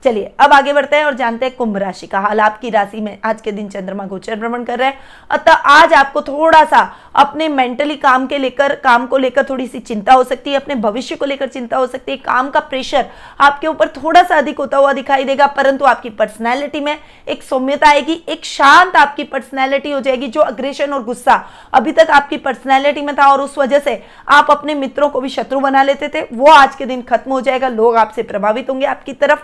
चलिए, 0.04 0.32
अब 0.40 0.54
आगे 0.54 0.74
बढ़ते 0.74 0.96
हैं 0.96 1.06
और 1.06 1.14
जानते 1.14 1.46
हैं 1.46 1.56
कुंभ 1.56 1.78
राशि 1.78 2.08
का 2.08 2.20
हाल। 2.20 2.40
आपकी 2.40 2.70
राशि 2.70 3.02
में 3.02 3.18
आज 3.26 3.42
के 3.42 3.52
दिन 3.52 3.68
चंद्रमा 3.70 4.06
गोचर 4.06 4.36
भ्रमण 4.36 4.64
कर 4.64 4.80
रहे 4.80 4.88
हैं। 4.88 4.98
अतः 5.30 5.52
आज 5.52 5.94
आपको 5.94 6.22
थोड़ा 6.22 6.64
सा 6.64 6.80
अपने 7.16 7.48
मेंटली 7.48 7.96
काम 7.96 8.26
के 8.28 8.38
लेकर, 8.38 8.76
काम 8.76 9.06
को 9.08 9.18
लेकर 9.18 9.46
थोड़ी 9.50 9.68
सी 9.68 9.80
चिंता 9.80 10.14
हो 10.14 10.24
सकती 10.24 10.52
है, 10.52 10.56
अपने 10.56 10.76
भविष्य 10.76 11.16
को 11.16 11.26
लेकर 11.26 11.48
चिंता 11.48 11.78
हो 11.78 11.88
सकती 11.88 12.12
है। 12.12 12.18
काम 12.18 12.50
का 12.50 12.60
प्रेशर 12.60 13.06
आपके 13.40 13.68
ऊपर 13.68 13.88
थोड़ा 13.94 14.24
सा 14.24 14.38
अधिक 14.38 14.58
होता 14.58 14.78
हुआ 14.78 14.94
दिखाई 14.94 15.24
देगा, 15.24 15.48
परंतु 15.48 15.86
आपकी 15.86 16.10
पर्सनैलिटी 16.12 16.80
में 16.80 16.98
एक 17.28 17.44
सौम्यता 17.44 17.90
आएगी, 17.90 18.22
एक 18.30 18.46
शांत 18.46 18.96
आपकी 18.96 19.24
पर्सनैलिटी 19.24 19.92
हो 19.92 20.00
जाएगी, 20.00 20.28
जो 20.28 20.42
अग्रेशन 20.42 20.94
और 20.94 21.04
गुस्सा 21.04 21.42
अभी 21.74 21.92
तक 21.92 22.12
आपकी 22.12 22.38
पर्सनैलिटी 22.40 23.02
में 23.02 23.16
था 23.16 23.32
और 23.32 23.42
उस 23.42 23.58
वजह 23.58 23.80
से 23.80 24.02
आप 24.30 24.52
अपने 24.52 24.76
मित्रों 24.76 25.10
को 25.10 25.22
भी 25.22 25.30
शत्रु 25.30 25.60
बना 25.60 25.84
लेते 25.84 26.10
थे। 26.10 26.22
वो 26.34 26.52
आज 26.52 26.76
के 26.76 26.86
दिन 26.86 27.02
खत्म 27.02 27.32
हो 27.32 27.42
जाएगा, 27.42 27.68
लोग 27.68 27.96
आपसे 27.98 28.24
प्रभावित 28.24 28.70
होंगे 28.70 28.86
आपकी 28.86 29.14
तरफ़। 29.14 29.40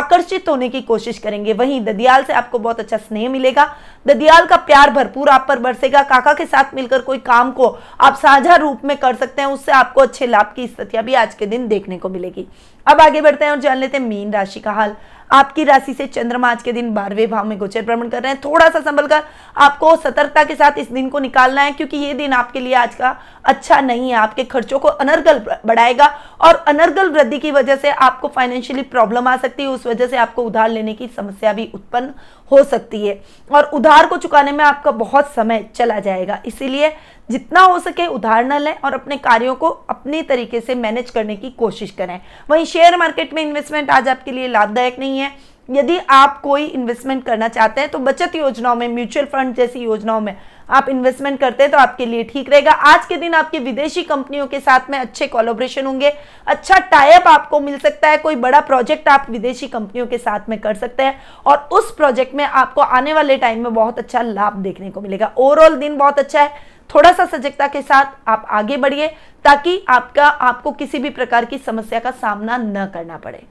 आकर्षित 0.00 0.48
होने 0.48 0.68
की 0.68 0.80
कोशिश 0.82 1.18
करेंगे। 1.18 1.52
वहीं 1.52 1.80
ददियाल 1.84 2.24
से 2.24 2.32
आपको 2.32 2.58
बहुत 2.58 2.80
अच्छा 2.80 2.96
स्नेह 2.96 3.28
मिलेगा। 3.28 3.64
ददियाल 4.06 4.46
का 4.46 4.56
प्यार 4.56 4.90
भरपूर 4.90 5.28
आप 5.28 5.44
पर 5.48 5.58
बरसेगा। 5.58 6.02
काका 6.02 6.32
के 6.34 6.46
साथ 6.46 6.74
मिलकर 6.74 7.00
कोई 7.00 7.18
काम 7.20 7.50
को 7.52 7.66
आप 8.00 8.14
साझा 8.16 8.56
रूप 8.56 8.84
में 8.84 8.96
कर 8.96 9.14
सकते 9.14 9.42
हैं। 9.42 9.48
उससे 9.48 9.72
आपको 9.72 10.00
अच्छे 10.00 10.26
लाभ 10.26 10.52
की 10.56 10.66
स्थितियाँ 10.66 11.04
भी 11.04 11.14
आज 11.14 11.34
के 11.34 11.46
दिन 11.46 11.68
देखने 11.68 11.98
को 11.98 12.08
मिलेगी। 12.08 12.46
अब 12.86 13.00
आगे 13.00 13.20
बढ़ते 13.20 13.44
हैं 13.44 13.52
और 13.52 13.60
जान 13.60 13.78
लेते 13.78 13.96
हैं 13.96 14.04
मीन 14.04 14.32
राशि 14.32 14.60
का 14.60 14.72
हाल। 14.72 14.96
आपकी 15.30 15.64
राशि 15.64 15.92
से 15.94 16.06
चंद्रमा 16.06 16.48
आज 16.50 16.62
के 16.62 16.72
दिन 16.72 16.92
बारहवें 16.94 17.30
भाव 17.30 17.46
में 17.46 17.56
गोचर 17.58 17.82
भ्रमण 17.82 18.08
कर 18.08 18.22
रहे 18.22 18.32
हैं। 18.32 18.40
थोड़ा 18.44 18.68
सा 18.68 18.80
संभल 18.80 19.06
कर 19.06 19.22
आपको 19.56 19.94
सतर्कता 19.96 20.42
के 20.44 20.54
साथ 20.54 20.78
इस 20.78 20.90
दिन 20.92 21.08
को 21.08 21.18
निकालना 21.18 21.62
है, 21.62 21.72
क्योंकि 21.72 21.96
ये 21.96 22.14
दिन 22.14 22.32
आपके 22.32 22.60
लिए 22.60 22.74
आज 22.74 22.94
का 22.94 23.16
अच्छा 23.44 23.80
नहीं 23.80 24.08
है। 24.10 24.16
आपके 24.16 24.44
खर्चों 24.44 24.78
को 24.78 24.88
अनर्गल 24.88 25.38
बढ़ाएगा 25.66 26.06
और 26.40 26.56
अनर्गल 26.68 27.10
वृद्धि 27.10 27.38
की 27.38 27.50
वजह 27.50 27.76
से 27.76 27.90
आपको 27.90 28.28
फाइनेंशियली 28.28 28.82
प्रॉब्लम 28.84 29.28
आ 29.28 29.36
सकती 29.36 29.62
है। 29.62 29.68
उस 29.68 29.86
वजह 29.86 30.06
से 30.06 30.16
आपको 30.16 30.42
उधार 30.42 30.68
लेने 30.70 30.94
की 30.94 31.08
समस्या 31.16 31.52
भी 31.52 31.70
उत्पन्न 31.74 32.12
हो 32.52 32.62
सकती 32.62 33.06
है। 33.06 33.20
और 33.50 33.64
उधार 33.64 34.06
को 34.06 34.16
चुकाने 34.16 34.52
में 34.52 34.64
आपका 34.64 34.90
बहुत 34.90 35.32
समय 35.34 35.64
चला 35.74 35.98
जाएगा। 35.98 36.42
इसीलिए 36.46 36.92
जितना 37.28 37.60
हो 37.60 37.78
सके 37.78 38.06
उधार 38.06 38.44
न 38.44 38.58
लें 38.58 38.74
और 38.74 38.94
अपने 38.94 39.16
कार्यों 39.16 39.54
को 39.54 39.68
अपने 39.90 40.22
तरीके 40.22 40.60
से 40.60 40.74
मैनेज 40.74 41.10
करने 41.10 41.36
की 41.36 41.50
कोशिश 41.50 41.90
करें। 41.90 42.20
वहीं 42.50 42.64
शेयर 42.64 42.96
मार्केट 42.96 43.34
में 43.34 43.42
इन्वेस्टमेंट 43.42 43.90
आज 43.90 44.08
आपके 44.08 44.32
लिए 44.32 44.48
लाभदायक 44.48 44.98
नहीं 44.98 45.18
है। 45.18 45.32
यदि 45.70 45.98
आप 46.10 46.40
कोई 46.40 46.64
इन्वेस्टमेंट 46.64 47.24
करना 47.24 47.48
चाहते 47.48 47.80
हैं 47.80 47.90
तो 47.90 47.98
बचत 47.98 48.34
योजनाओं 48.34 48.76
में 48.76 48.88
म्यूचुअल 48.88 49.26
फंड 49.26 49.54
जैसी 49.54 49.80
योजनाओं 49.80 50.20
में 50.20 50.36
आप 50.68 50.88
इन्वेस्टमेंट 50.88 51.38
करते 51.40 51.62
हैं 51.62 51.72
तो 51.72 51.78
आपके 51.78 52.06
लिए 52.06 52.24
ठीक 52.24 52.50
रहेगा। 52.50 52.72
आज 52.72 53.06
के 53.06 53.16
दिन 53.16 53.34
आपकी 53.34 53.58
विदेशी 53.58 54.02
कंपनियों 54.02 54.46
के 54.46 54.60
साथ 54.60 54.90
में 54.90 54.98
अच्छे 54.98 55.26
कोलोब्रेशन 55.26 55.86
होंगे। 55.86 56.12
अच्छा 56.46 56.78
टाइप 56.90 57.28
आपको 57.28 57.60
मिल 57.60 57.78
सकता 57.78 58.08
है। 58.08 58.18
कोई 58.18 58.36
बड़ा 58.36 58.60
प्रोजेक्ट 58.60 59.08
आप 59.08 59.26
विदेशी 59.30 59.66
कंपनियों 59.68 60.06
के 60.06 60.18
साथ 60.18 60.48
में 60.48 60.58
कर 60.60 60.74
सकते 60.74 61.02
हैं 61.02 61.20
और 61.46 61.68
उस 61.72 61.94
प्रोजेक्ट 61.96 62.34
में 62.34 62.44
आपको 62.44 62.80
आने 62.80 63.14
वाले 63.14 63.36
टाइम 63.36 63.62
में 63.62 63.72
बहुत 63.74 63.98
अच्छा 63.98 64.22
लाभ 64.22 64.56
देखने 64.58 64.90
को 64.90 65.00
मिलेगा। 65.00 65.32
ओवरऑल 65.36 65.76
दिन 65.76 65.96
बहुत 65.96 66.18
अच्छा 66.18 66.42
है। 66.42 66.68
थोड़ा 66.90 67.12
सा 67.12 67.26
सजगता 67.26 67.66
के 67.66 67.82
साथ 67.82 68.28
आप 68.28 68.46
आगे 68.50 68.76
बढ़िए 68.76 69.06
ताकि 69.44 69.84
आपका, 69.88 70.26
आपको 70.26 70.72
किसी 70.72 70.98
भी 70.98 71.10
प्रकार 71.10 71.44
की 71.44 71.58
समस्या 71.58 72.00
का 72.00 72.10
सामना 72.10 72.56
न 72.56 72.90
करना 72.94 73.16
पड़े। 73.16 73.42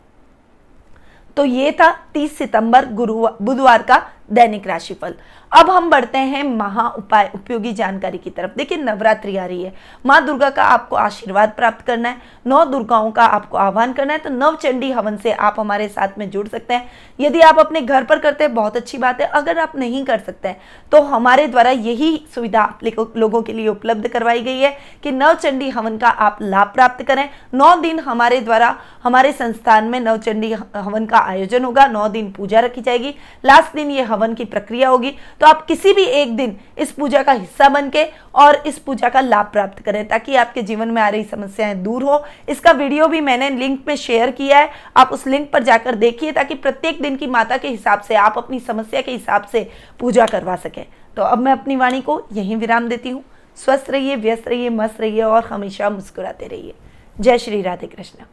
तो 1.39 1.43
ये 1.45 1.71
था 1.71 1.85
30 2.13 2.29
सितंबर 2.29 2.85
गुरुवार 2.93 3.35
बुधवार 3.41 3.81
का 3.81 3.97
दैनिक 4.31 4.67
राशिफल। 4.67 5.13
अब 5.51 5.69
हम 5.69 5.89
बढ़ते 5.89 6.17
हैं 6.17 6.43
महा 6.47 6.87
उपाय 6.89 7.29
उपयोगी 7.35 7.71
जानकारी 7.73 8.17
की 8.17 8.29
तरफ़। 8.29 8.51
देखिए, 8.57 8.77
नवरात्रि 8.77 9.35
आ 9.37 9.45
रही 9.45 9.63
है। 9.63 9.73
माँ 10.05 10.25
दुर्गा 10.25 10.49
का 10.49 10.63
आपको 10.63 10.95
आशीर्वाद 10.95 11.53
प्राप्त 11.57 11.85
करना 11.85 12.09
है। 12.09 12.17
नौ 12.47 12.63
दुर्गाओं 12.65 13.09
का 13.11 13.25
आपको 13.25 13.57
आह्वान 13.57 13.93
करना 13.93 14.13
है। 14.13 14.19
तो 14.19 14.29
नव 14.29 14.55
चंडी 14.55 14.91
हवन 14.91 15.17
से 15.17 15.31
आप 15.31 15.55
हमारे 15.59 15.87
साथ 15.87 16.17
में 16.17 16.29
जुड़ 16.29 16.47
सकते 16.47 16.73
हैं। 16.73 16.89
यदि 17.19 17.41
आप 17.41 17.59
अपने 17.59 17.81
घर 17.81 18.03
पर 18.03 18.19
करते 18.19 18.43
हैं, 18.43 18.53
बहुत 18.55 18.77
अच्छी 18.77 18.97
बात 18.97 19.21
है। 19.21 19.27
अगर 19.29 19.59
आप 19.59 19.75
नहीं 19.75 20.03
कर 20.05 20.19
सकते 20.19 20.47
हैं 20.47 20.57
तो 20.91 21.01
हमारे 21.03 21.47
द्वारा 21.47 21.71
यही 21.71 22.25
सुविधा 22.35 22.61
आप 22.61 23.15
लोगों 23.17 23.41
के 23.41 23.53
लिए 23.53 23.67
उपलब्ध 23.67 24.07
करवाई 24.07 24.41
गई 24.41 24.59
है 24.59 24.71
कि 25.03 25.11
नव 25.11 25.33
चंडी 25.33 25.69
हवन 25.69 25.97
का 25.97 26.09
आप 26.09 26.37
लाभ 26.41 26.67
प्राप्त 26.67 27.03
करें। 27.03 27.29
नौ 27.53 27.75
दिन 27.77 27.99
हमारे 27.99 28.39
द्वारा, 28.41 28.75
हमारे 29.03 29.31
संस्थान 29.33 29.85
में 29.85 29.99
नवचंडी 29.99 30.53
हवन 30.53 31.05
का 31.05 31.17
आयोजन 31.19 31.65
होगा। 31.65 31.85
नौ 31.87 32.07
दिन 32.09 32.31
पूजा 32.31 32.59
रखी 32.59 32.81
जाएगी। 32.81 33.15
लास्ट 33.45 33.75
दिन 33.75 33.91
ये 33.91 34.03
हवन 34.19 34.33
की 34.33 34.45
प्रक्रिया 34.45 34.89
होगी 34.89 35.11
तो 35.41 35.47
आप 35.47 35.65
किसी 35.65 35.93
भी 35.93 36.03
एक 36.03 36.35
दिन 36.37 36.55
इस 36.77 36.91
पूजा 36.91 37.21
का 37.23 37.31
हिस्सा 37.33 37.69
बन 37.69 37.89
के 37.89 38.03
और 38.35 38.55
इस 38.67 38.77
पूजा 38.79 39.09
का 39.09 39.21
लाभ 39.21 39.45
प्राप्त 39.45 39.79
करें, 39.79 40.07
ताकि 40.07 40.35
आपके 40.35 40.61
जीवन 40.61 40.87
में 40.87 41.01
आ 41.01 41.07
रही 41.09 41.23
समस्याएँ 41.25 41.75
दूर 41.75 42.03
हो। 42.03 42.23
इसका 42.49 42.71
वीडियो 42.71 43.07
भी 43.07 43.21
मैंने 43.21 43.49
लिंक 43.49 43.83
में 43.87 43.95
शेयर 43.97 44.31
किया 44.31 44.57
है, 44.57 44.69
आप 44.97 45.09
उस 45.13 45.25
लिंक 45.27 45.49
पर 45.51 45.63
जाकर 45.63 45.95
देखिए, 45.95 46.31
ताकि 46.31 46.55
प्रत्येक 46.55 47.01
दिन 47.01 47.15
की 47.15 47.27
माता 47.27 47.57
के 47.57 47.67
हिसाब 47.67 48.01
से 48.01 48.15
आप 48.17 48.37
अपनी 48.37 48.59
समस्या 48.59 49.01
के 49.01 49.11
हिसाब 49.11 49.45
से 49.45 49.69
पूजा 49.99 50.25
करवा 50.25 50.55
सकें। 50.55 50.85
तो 51.17 51.21
अब 51.21 51.39
मैं 51.39 51.51
अपनी 51.51 51.75
वाणी 51.75 52.01
को 52.01 52.21
यहीं 52.33 52.57
विराम 52.57 52.87
देती 52.87 53.09
हूँ। 53.09 53.23
स्वस्थ 53.57 53.89
रहिए, 53.89 54.15
व्यस्त 54.15 54.47
रहिए, 54.47 54.69
मस्त 54.71 55.01
रहिए 55.01 55.21
और 55.21 55.45
हमेशा 55.45 55.89
मुस्कुराते 55.89 56.47
रहिए। 56.47 56.73
जय 57.17 57.37
श्री 57.37 57.61
राधे 57.61 57.87
कृष्ण। 57.87 58.25